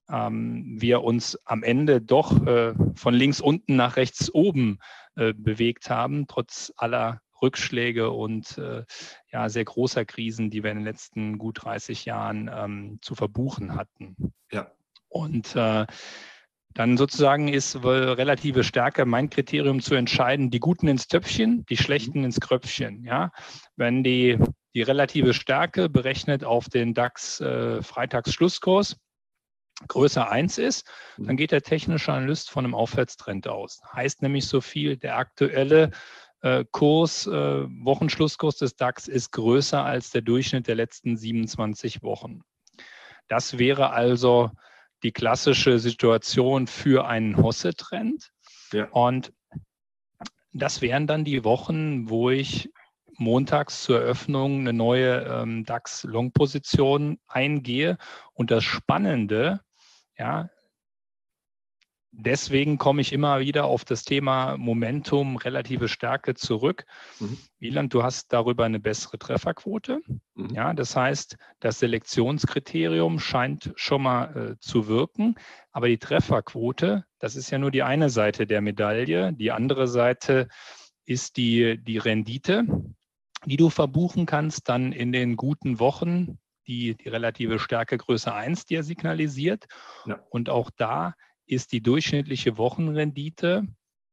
[0.09, 4.79] ähm, wir uns am Ende doch äh, von links unten nach rechts oben
[5.17, 8.85] äh, bewegt haben, trotz aller Rückschläge und äh,
[9.33, 13.75] ja, sehr großer Krisen, die wir in den letzten gut 30 Jahren ähm, zu verbuchen
[13.75, 14.33] hatten.
[14.53, 14.71] Ja.
[15.09, 15.87] Und äh,
[16.75, 22.21] dann sozusagen ist relative Stärke mein Kriterium zu entscheiden, die Guten ins Töpfchen, die Schlechten
[22.21, 22.27] mhm.
[22.27, 23.05] ins Kröpfchen.
[23.05, 23.31] Ja?
[23.77, 24.39] Wenn die,
[24.75, 28.97] die relative Stärke berechnet auf den DAX äh, Freitagsschlusskurs
[29.89, 31.27] größer 1 ist, mhm.
[31.27, 33.81] dann geht der technische Analyst von einem Aufwärtstrend aus.
[33.93, 35.91] Heißt nämlich so viel, der aktuelle
[36.41, 42.43] äh, Kurs, äh, Wochenschlusskurs des DAX ist größer als der Durchschnitt der letzten 27 Wochen.
[43.29, 44.51] Das wäre also
[45.03, 48.31] die klassische Situation für einen Hosse-Trend.
[48.73, 48.89] Ja.
[48.91, 49.33] Und
[50.53, 52.71] das wären dann die Wochen, wo ich
[53.19, 57.99] montags zur Eröffnung eine neue ähm, DAX-Long-Position eingehe.
[58.33, 59.61] Und das Spannende,
[60.19, 60.51] ja,
[62.13, 66.85] deswegen komme ich immer wieder auf das Thema Momentum, relative Stärke zurück.
[67.19, 67.39] Mhm.
[67.59, 70.01] Wieland, du hast darüber eine bessere Trefferquote.
[70.35, 70.51] Mhm.
[70.51, 75.35] Ja, das heißt, das Selektionskriterium scheint schon mal äh, zu wirken,
[75.73, 79.33] aber die Trefferquote, das ist ja nur die eine Seite der Medaille.
[79.33, 80.49] Die andere Seite
[81.05, 82.65] ist die, die Rendite,
[83.47, 88.67] die du verbuchen kannst dann in den guten Wochen, die die relative Stärke Größe 1
[88.67, 89.67] dir signalisiert.
[90.07, 90.21] Ja.
[90.31, 91.15] Und auch da
[91.47, 93.67] ist die durchschnittliche Wochenrendite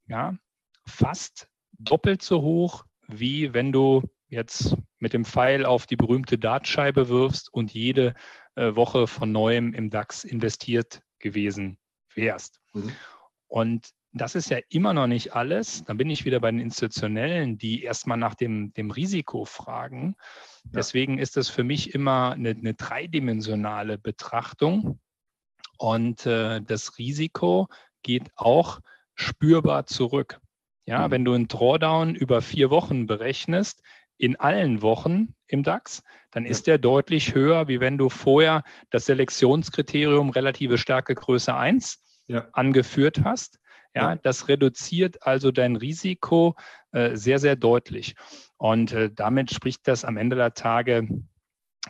[0.07, 0.37] ja,
[0.85, 7.09] fast doppelt so hoch, wie wenn du jetzt mit dem Pfeil auf die berühmte Dartscheibe
[7.09, 8.13] wirfst und jede
[8.55, 11.77] äh, Woche von neuem im DAX investiert gewesen
[12.13, 12.59] wärst.
[12.73, 12.91] Mhm.
[13.47, 15.83] Und das ist ja immer noch nicht alles.
[15.83, 20.15] Dann bin ich wieder bei den Institutionellen, die erstmal nach dem, dem Risiko fragen.
[20.65, 20.71] Ja.
[20.75, 24.99] Deswegen ist das für mich immer eine, eine dreidimensionale Betrachtung.
[25.79, 27.67] Und äh, das Risiko
[28.03, 28.79] geht auch
[29.15, 30.39] spürbar zurück.
[30.85, 31.11] Ja, mhm.
[31.11, 33.81] wenn du einen Drawdown über vier Wochen berechnest,
[34.17, 39.05] in allen Wochen im DAX, dann ist der deutlich höher, wie wenn du vorher das
[39.05, 42.47] Selektionskriterium relative Stärke Größe 1 ja.
[42.51, 43.59] angeführt hast.
[43.95, 46.55] Ja, das reduziert also dein Risiko
[46.91, 48.15] äh, sehr, sehr deutlich.
[48.57, 51.07] Und äh, damit spricht das am Ende der Tage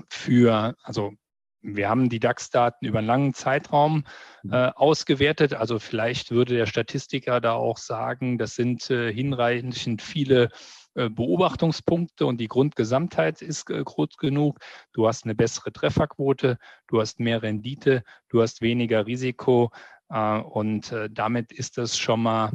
[0.08, 1.14] für, also
[1.62, 4.06] wir haben die DAX-Daten über einen langen Zeitraum
[4.44, 4.54] mhm.
[4.54, 5.54] äh, ausgewertet.
[5.54, 10.50] Also vielleicht würde der Statistiker da auch sagen, das sind äh, hinreichend viele
[10.96, 14.60] äh, Beobachtungspunkte und die Grundgesamtheit ist äh, groß genug.
[14.92, 16.58] Du hast eine bessere Trefferquote,
[16.88, 19.72] du hast mehr Rendite, du hast weniger Risiko
[20.10, 22.52] äh, und damit ist das schon mal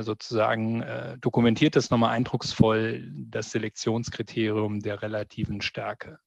[0.00, 0.82] sozusagen
[1.20, 6.18] dokumentiert das nochmal eindrucksvoll das Selektionskriterium der relativen Stärke.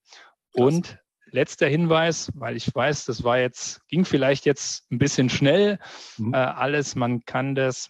[0.53, 0.99] Und
[1.31, 5.79] letzter Hinweis, weil ich weiß, das war jetzt, ging vielleicht jetzt ein bisschen schnell.
[6.17, 6.33] Mhm.
[6.33, 7.89] Äh, alles, man kann das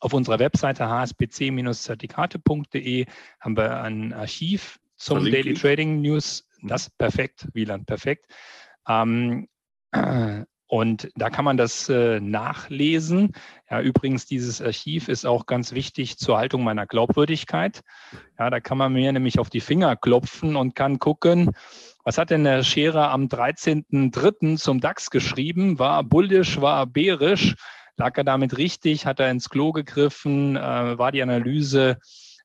[0.00, 3.06] auf unserer Webseite hsbc-zertifikate.de
[3.40, 8.26] haben wir ein Archiv zum Daily Trading News Das perfekt, Wieland, perfekt.
[8.88, 9.48] Ähm,
[10.66, 13.32] und da kann man das äh, nachlesen.
[13.70, 17.82] Ja, übrigens, dieses Archiv ist auch ganz wichtig zur Haltung meiner Glaubwürdigkeit.
[18.38, 21.52] Ja, da kann man mir nämlich auf die Finger klopfen und kann gucken,
[22.04, 24.56] was hat denn der Scherer am 13.03.
[24.56, 25.78] zum DAX geschrieben?
[25.78, 27.54] War bullisch, war bärisch?
[27.96, 29.06] Lag er damit richtig?
[29.06, 30.56] Hat er ins Klo gegriffen?
[30.56, 31.98] Äh, war die Analyse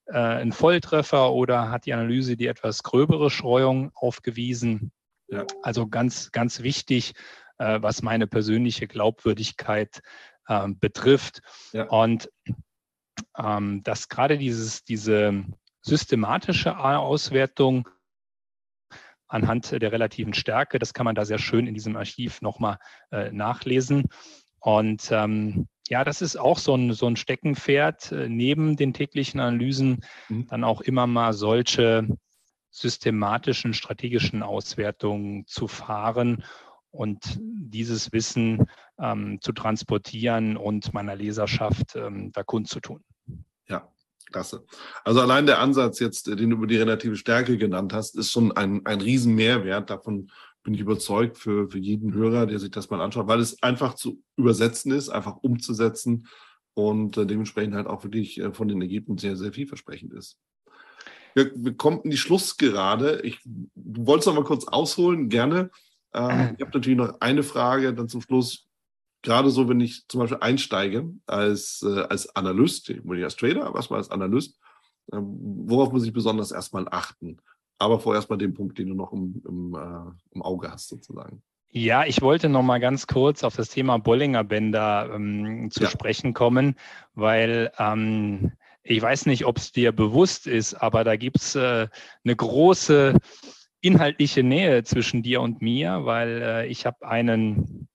[0.05, 4.91] äh, ein Volltreffer oder hat die Analyse die etwas gröbere Streuung aufgewiesen?
[5.28, 5.45] Ja.
[5.64, 7.14] Also ganz, ganz wichtig,
[7.58, 10.01] äh, was meine persönliche Glaubwürdigkeit
[10.47, 11.41] äh, betrifft.
[11.74, 11.86] Ja.
[11.86, 12.30] Und
[13.38, 15.45] ähm, dass gerade dieses, diese
[15.82, 17.88] systematische Auswertung
[19.28, 22.78] anhand der relativen Stärke, das kann man da sehr schön in diesem Archiv nochmal
[23.11, 24.05] äh, nachlesen.
[24.59, 29.39] Und ähm, ja, das ist auch so ein, so ein Steckenpferd, äh, neben den täglichen
[29.39, 30.47] Analysen mhm.
[30.47, 32.07] dann auch immer mal solche
[32.69, 36.43] systematischen, strategischen Auswertungen zu fahren
[36.91, 38.67] und dieses Wissen
[38.99, 43.03] ähm, zu transportieren und meiner Leserschaft ähm, da kundzutun.
[43.67, 43.88] Ja,
[44.32, 44.65] klasse.
[45.03, 48.51] Also allein der Ansatz jetzt, den du über die relative Stärke genannt hast, ist schon
[48.51, 49.89] ein, ein Riesenmehrwert.
[49.89, 50.30] Davon
[50.63, 53.93] bin ich überzeugt für, für jeden Hörer, der sich das mal anschaut, weil es einfach
[53.93, 56.28] zu übersetzen ist, einfach umzusetzen
[56.73, 60.38] und äh, dementsprechend halt auch wirklich äh, von den Ergebnissen sehr, sehr vielversprechend ist.
[61.34, 63.21] Wir, wir kommen in die Schlussgerade.
[63.21, 63.39] Ich
[63.75, 65.71] wollte es noch mal kurz ausholen, gerne.
[66.13, 68.66] Ähm, ich habe natürlich noch eine Frage dann zum Schluss.
[69.28, 73.36] Gerade so, wenn ich zum Beispiel einsteige als, äh, als Analyst, ich bin nicht als
[73.36, 74.57] Trader, aber erstmal als Analyst,
[75.11, 77.36] äh, worauf muss ich besonders erstmal achten?
[77.78, 81.43] Aber vorerst mal den Punkt, den du noch im, im, äh, im Auge hast, sozusagen.
[81.71, 85.89] Ja, ich wollte noch mal ganz kurz auf das Thema Bollinger Bänder ähm, zu ja.
[85.89, 86.78] sprechen kommen,
[87.13, 91.89] weil ähm, ich weiß nicht, ob es dir bewusst ist, aber da gibt es äh,
[92.23, 93.17] eine große
[93.82, 97.89] inhaltliche Nähe zwischen dir und mir, weil äh, ich habe einen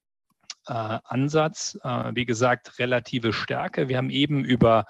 [0.70, 3.88] Ansatz, äh, wie gesagt, relative Stärke.
[3.88, 4.86] Wir haben eben über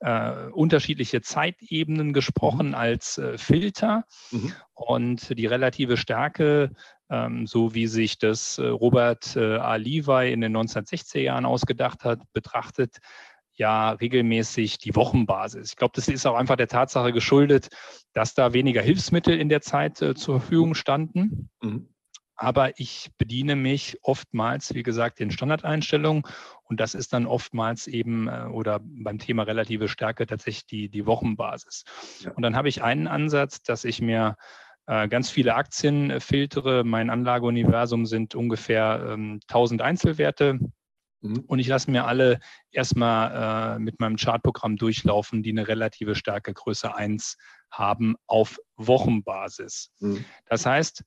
[0.00, 2.74] äh, unterschiedliche Zeitebenen gesprochen mhm.
[2.74, 4.52] als äh, Filter mhm.
[4.74, 6.72] und die relative Stärke,
[7.08, 9.76] ähm, so wie sich das äh, Robert A.
[9.76, 12.98] Levi in den 1960er Jahren ausgedacht hat, betrachtet
[13.56, 15.70] ja regelmäßig die Wochenbasis.
[15.70, 17.68] Ich glaube, das ist auch einfach der Tatsache geschuldet,
[18.12, 21.50] dass da weniger Hilfsmittel in der Zeit äh, zur Verfügung standen.
[21.62, 21.93] Mhm.
[22.36, 26.24] Aber ich bediene mich oftmals, wie gesagt, den Standardeinstellungen
[26.64, 31.06] und das ist dann oftmals eben äh, oder beim Thema relative Stärke tatsächlich die, die
[31.06, 31.84] Wochenbasis.
[32.20, 32.32] Ja.
[32.32, 34.36] Und dann habe ich einen Ansatz, dass ich mir
[34.86, 36.84] äh, ganz viele Aktien äh, filtere.
[36.84, 40.58] Mein Anlageuniversum sind ungefähr ähm, 1000 Einzelwerte
[41.24, 41.40] Mhm.
[41.46, 42.38] Und ich lasse mir alle
[42.70, 47.36] erstmal äh, mit meinem Chartprogramm durchlaufen, die eine relative Stärke Größe 1
[47.70, 49.90] haben auf Wochenbasis.
[49.98, 50.24] Mhm.
[50.46, 51.02] Das heißt,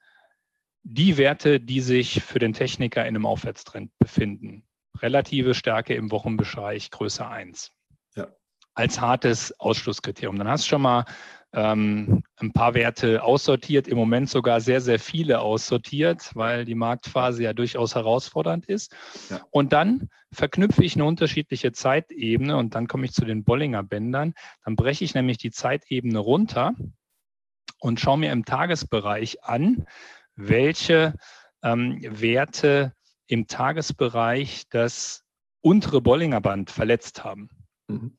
[0.84, 4.64] die Werte, die sich für den Techniker in einem Aufwärtstrend befinden,
[5.00, 7.72] relative Stärke im Wochenbereich Größe 1.
[8.16, 8.28] Ja.
[8.74, 10.38] Als hartes Ausschlusskriterium.
[10.38, 11.06] Dann hast du schon mal
[11.54, 17.44] ähm, ein paar Werte aussortiert, im Moment sogar sehr, sehr viele aussortiert, weil die Marktphase
[17.44, 18.96] ja durchaus herausfordernd ist.
[19.30, 19.42] Ja.
[19.52, 24.34] Und dann verknüpfe ich eine unterschiedliche Zeitebene und dann komme ich zu den Bollinger Bändern.
[24.66, 26.76] Dann breche ich nämlich die Zeitebene runter
[27.80, 29.86] und schaue mir im Tagesbereich an,
[30.38, 31.14] welche
[31.64, 32.94] ähm, Werte
[33.28, 35.24] im Tagesbereich das
[35.62, 37.50] untere Bollinger Band verletzt haben.
[37.88, 38.18] Mhm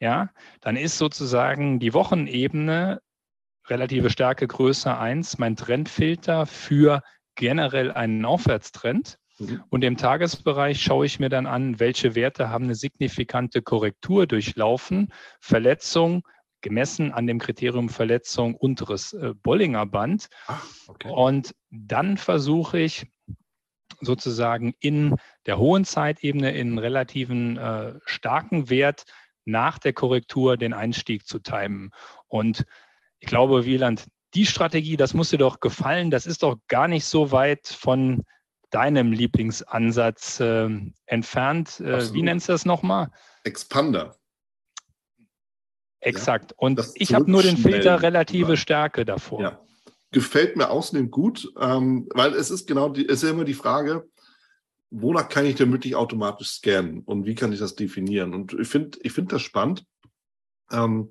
[0.00, 0.30] ja,
[0.60, 3.00] dann ist sozusagen die Wochenebene
[3.66, 7.02] relative Stärke größer 1 mein Trendfilter für
[7.34, 9.18] generell einen Aufwärtstrend.
[9.38, 9.64] Mhm.
[9.68, 15.12] Und im Tagesbereich schaue ich mir dann an, welche Werte haben eine signifikante Korrektur durchlaufen,
[15.40, 16.22] Verletzung,
[16.60, 20.28] gemessen an dem Kriterium Verletzung unteres äh, Bollinger Band.
[20.46, 21.10] Ah, okay.
[21.10, 23.06] Und dann versuche ich
[24.00, 29.04] sozusagen in der hohen Zeitebene in relativen äh, starken Wert
[29.44, 31.90] nach der Korrektur den Einstieg zu timen.
[32.26, 32.64] Und
[33.20, 36.10] ich glaube, Wieland, die Strategie, das muss dir doch gefallen.
[36.10, 38.24] Das ist doch gar nicht so weit von
[38.70, 40.68] deinem Lieblingsansatz äh,
[41.06, 41.80] entfernt.
[41.80, 43.10] Äh, wie nennst du das nochmal?
[43.44, 44.16] Expander.
[46.00, 46.54] Exakt.
[46.56, 48.56] Und ich habe nur den Filter relative ja.
[48.56, 49.40] Stärke davor.
[49.40, 49.60] Ja.
[50.12, 54.08] Gefällt mir außerdem gut, ähm, weil es ist genau die, es ist immer die Frage,
[54.90, 58.34] wonach kann ich denn wirklich automatisch scannen und wie kann ich das definieren?
[58.34, 59.84] Und ich finde ich finde das spannend,
[60.70, 61.10] ähm,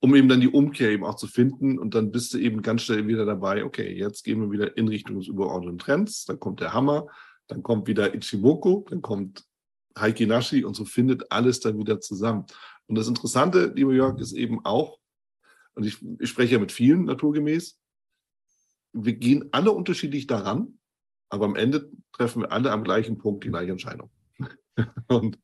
[0.00, 1.78] um eben dann die Umkehr eben auch zu finden.
[1.78, 4.88] Und dann bist du eben ganz schnell wieder dabei, okay, jetzt gehen wir wieder in
[4.88, 7.06] Richtung des übergeordneten Trends, dann kommt der Hammer,
[7.46, 9.44] dann kommt wieder Ichimoku, dann kommt
[9.96, 12.46] Heiki Nashi und so findet alles dann wieder zusammen.
[12.92, 14.98] Und das Interessante, lieber Jörg, ist eben auch,
[15.72, 17.80] und ich, ich spreche ja mit vielen naturgemäß,
[18.92, 20.78] wir gehen alle unterschiedlich daran,
[21.30, 24.10] aber am Ende treffen wir alle am gleichen Punkt die gleiche Entscheidung.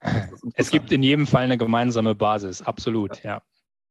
[0.56, 3.42] es gibt in jedem Fall eine gemeinsame Basis, absolut, ja.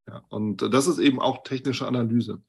[0.08, 0.24] ja.
[0.30, 2.44] Und das ist eben auch technische Analyse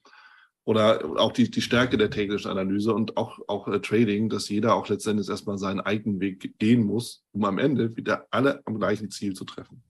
[0.65, 4.75] oder auch die, die Stärke der technischen Analyse und auch, auch äh, Trading, dass jeder
[4.75, 9.11] auch letztendlich erstmal seinen eigenen Weg gehen muss, um am Ende wieder alle am gleichen
[9.11, 9.83] Ziel zu treffen.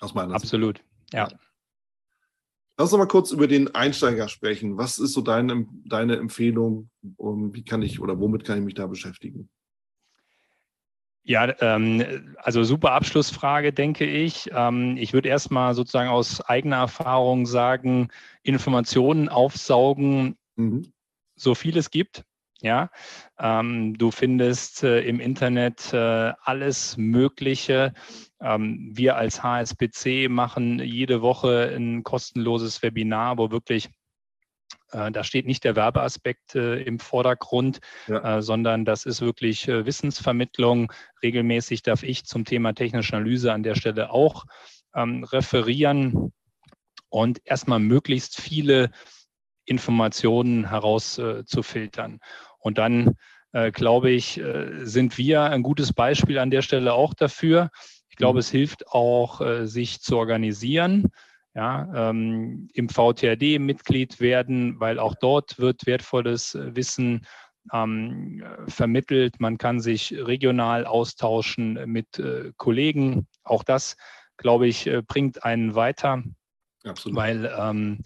[0.00, 1.14] Aus meiner Absolut, Sicht.
[1.14, 1.28] ja.
[1.28, 1.38] ja.
[2.78, 4.76] Lass uns mal kurz über den Einsteiger sprechen.
[4.76, 6.90] Was ist so deine, deine Empfehlung?
[7.16, 9.48] Um, wie kann ich oder womit kann ich mich da beschäftigen?
[11.22, 14.50] Ja, ähm, also super Abschlussfrage, denke ich.
[14.52, 18.08] Ähm, ich würde erstmal sozusagen aus eigener Erfahrung sagen,
[18.42, 20.92] Informationen aufsaugen, mhm.
[21.34, 22.24] so viel es gibt.
[22.62, 22.90] Ja,
[23.38, 27.92] ähm, du findest äh, im Internet äh, alles Mögliche.
[28.40, 33.90] Ähm, wir als HSBC machen jede Woche ein kostenloses Webinar, wo wirklich
[34.92, 38.38] äh, da steht nicht der Werbeaspekt äh, im Vordergrund, ja.
[38.38, 40.92] äh, sondern das ist wirklich äh, Wissensvermittlung.
[41.22, 44.44] Regelmäßig darf ich zum Thema technische Analyse an der Stelle auch
[44.94, 46.32] ähm, referieren
[47.08, 48.90] und erstmal möglichst viele
[49.66, 52.14] Informationen herauszufiltern.
[52.14, 52.18] Äh,
[52.58, 53.16] und dann,
[53.52, 54.40] äh, glaube ich,
[54.82, 57.70] sind wir ein gutes Beispiel an der Stelle auch dafür.
[58.08, 58.40] Ich glaube, mhm.
[58.40, 61.10] es hilft auch, sich zu organisieren
[61.56, 67.26] ja, ähm, im VTRD Mitglied werden, weil auch dort wird wertvolles äh, Wissen
[67.72, 69.40] ähm, vermittelt.
[69.40, 73.26] Man kann sich regional austauschen mit äh, Kollegen.
[73.42, 73.96] Auch das,
[74.36, 76.22] glaube ich, äh, bringt einen weiter,
[76.84, 77.16] Absolut.
[77.16, 78.02] weil ähm,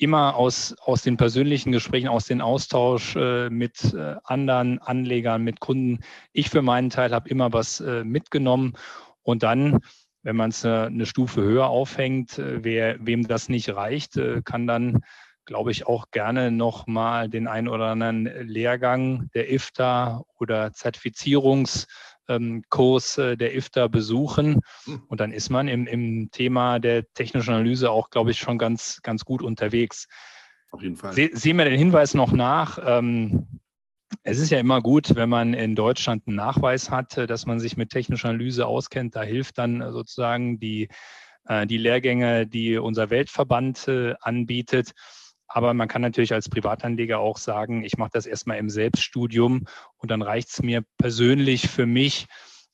[0.00, 5.60] immer aus, aus den persönlichen Gesprächen, aus dem Austausch äh, mit äh, anderen Anlegern, mit
[5.60, 6.00] Kunden,
[6.32, 8.74] ich für meinen Teil habe immer was äh, mitgenommen.
[9.22, 9.80] Und dann
[10.22, 14.66] wenn man es eine Stufe höher aufhängt, äh, wer, wem das nicht reicht, äh, kann
[14.66, 15.02] dann,
[15.44, 20.72] glaube ich, auch gerne nochmal den einen oder anderen Lehrgang der IFTA oder
[22.30, 24.60] Zertifizierungskurs äh, der IFTA besuchen.
[24.84, 25.02] Hm.
[25.08, 29.00] Und dann ist man im, im Thema der technischen Analyse auch, glaube ich, schon ganz,
[29.02, 30.06] ganz gut unterwegs.
[30.70, 31.12] Auf jeden Fall.
[31.12, 32.78] Se, sehen wir den Hinweis noch nach.
[32.84, 33.60] Ähm,
[34.22, 37.60] es ist ja immer gut, wenn man in Deutschland einen Nachweis hat, äh, dass man
[37.60, 39.16] sich mit technischer Analyse auskennt.
[39.16, 40.88] Da hilft dann äh, sozusagen die,
[41.64, 43.88] die Lehrgänge, die unser Weltverband
[44.20, 44.92] anbietet.
[45.52, 50.10] Aber man kann natürlich als Privatanleger auch sagen, ich mache das erstmal im Selbststudium und
[50.10, 52.28] dann reicht es mir persönlich für mich,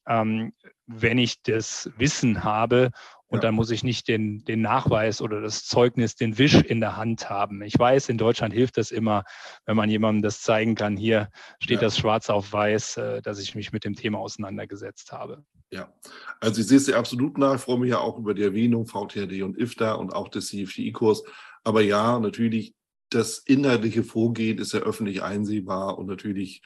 [0.06, 0.52] ähm,
[0.86, 2.90] wenn ich das Wissen habe
[3.28, 3.42] und ja.
[3.42, 7.28] dann muss ich nicht den, den Nachweis oder das Zeugnis, den Wisch in der Hand
[7.28, 7.62] haben.
[7.62, 9.24] Ich weiß, in Deutschland hilft das immer,
[9.64, 10.96] wenn man jemandem das zeigen kann.
[10.96, 11.82] Hier steht ja.
[11.82, 15.44] das schwarz auf weiß, äh, dass ich mich mit dem Thema auseinandergesetzt habe.
[15.72, 15.92] Ja,
[16.40, 17.56] also ich sehe es dir absolut nach.
[17.56, 21.24] Ich freue mich ja auch über die Erwähnung VTRD und IFTA und auch des CFDI-Kurs.
[21.64, 22.74] Aber ja, natürlich,
[23.10, 26.62] das inhaltliche Vorgehen ist ja öffentlich einsehbar und natürlich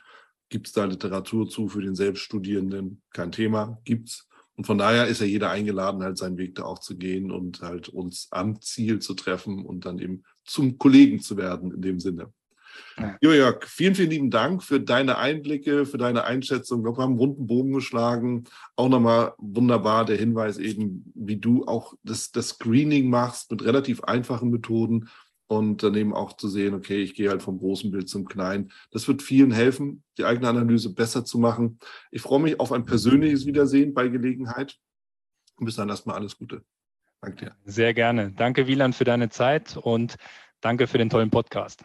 [0.51, 3.03] gibt es da Literatur zu für den Selbststudierenden.
[3.13, 4.27] Kein Thema, gibt's.
[4.61, 7.63] Und von daher ist ja jeder eingeladen, halt seinen Weg da auch zu gehen und
[7.63, 11.99] halt uns am Ziel zu treffen und dann eben zum Kollegen zu werden in dem
[11.99, 12.31] Sinne.
[12.99, 13.17] Ja.
[13.23, 16.81] Jörg, vielen, vielen lieben Dank für deine Einblicke, für deine Einschätzung.
[16.81, 18.45] Ich glaube, wir haben einen runden Bogen geschlagen.
[18.77, 24.05] Auch nochmal wunderbar der Hinweis eben, wie du auch das, das Screening machst mit relativ
[24.05, 25.09] einfachen Methoden
[25.51, 28.71] und dann eben auch zu sehen, okay, ich gehe halt vom großen Bild zum kleinen.
[28.93, 31.81] Das wird vielen helfen, die eigene Analyse besser zu machen.
[32.13, 34.79] Ich freue mich auf ein persönliches Wiedersehen bei Gelegenheit.
[35.57, 36.63] Und bis dann erstmal alles Gute.
[37.21, 37.57] Danke dir.
[37.65, 38.31] Sehr gerne.
[38.31, 40.15] Danke, Wieland, für deine Zeit und
[40.61, 41.85] danke für den tollen Podcast.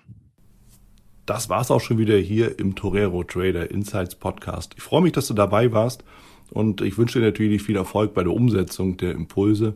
[1.26, 4.76] Das war's auch schon wieder hier im Torero Trader Insights Podcast.
[4.78, 6.04] Ich freue mich, dass du dabei warst
[6.52, 9.76] und ich wünsche dir natürlich viel Erfolg bei der Umsetzung der Impulse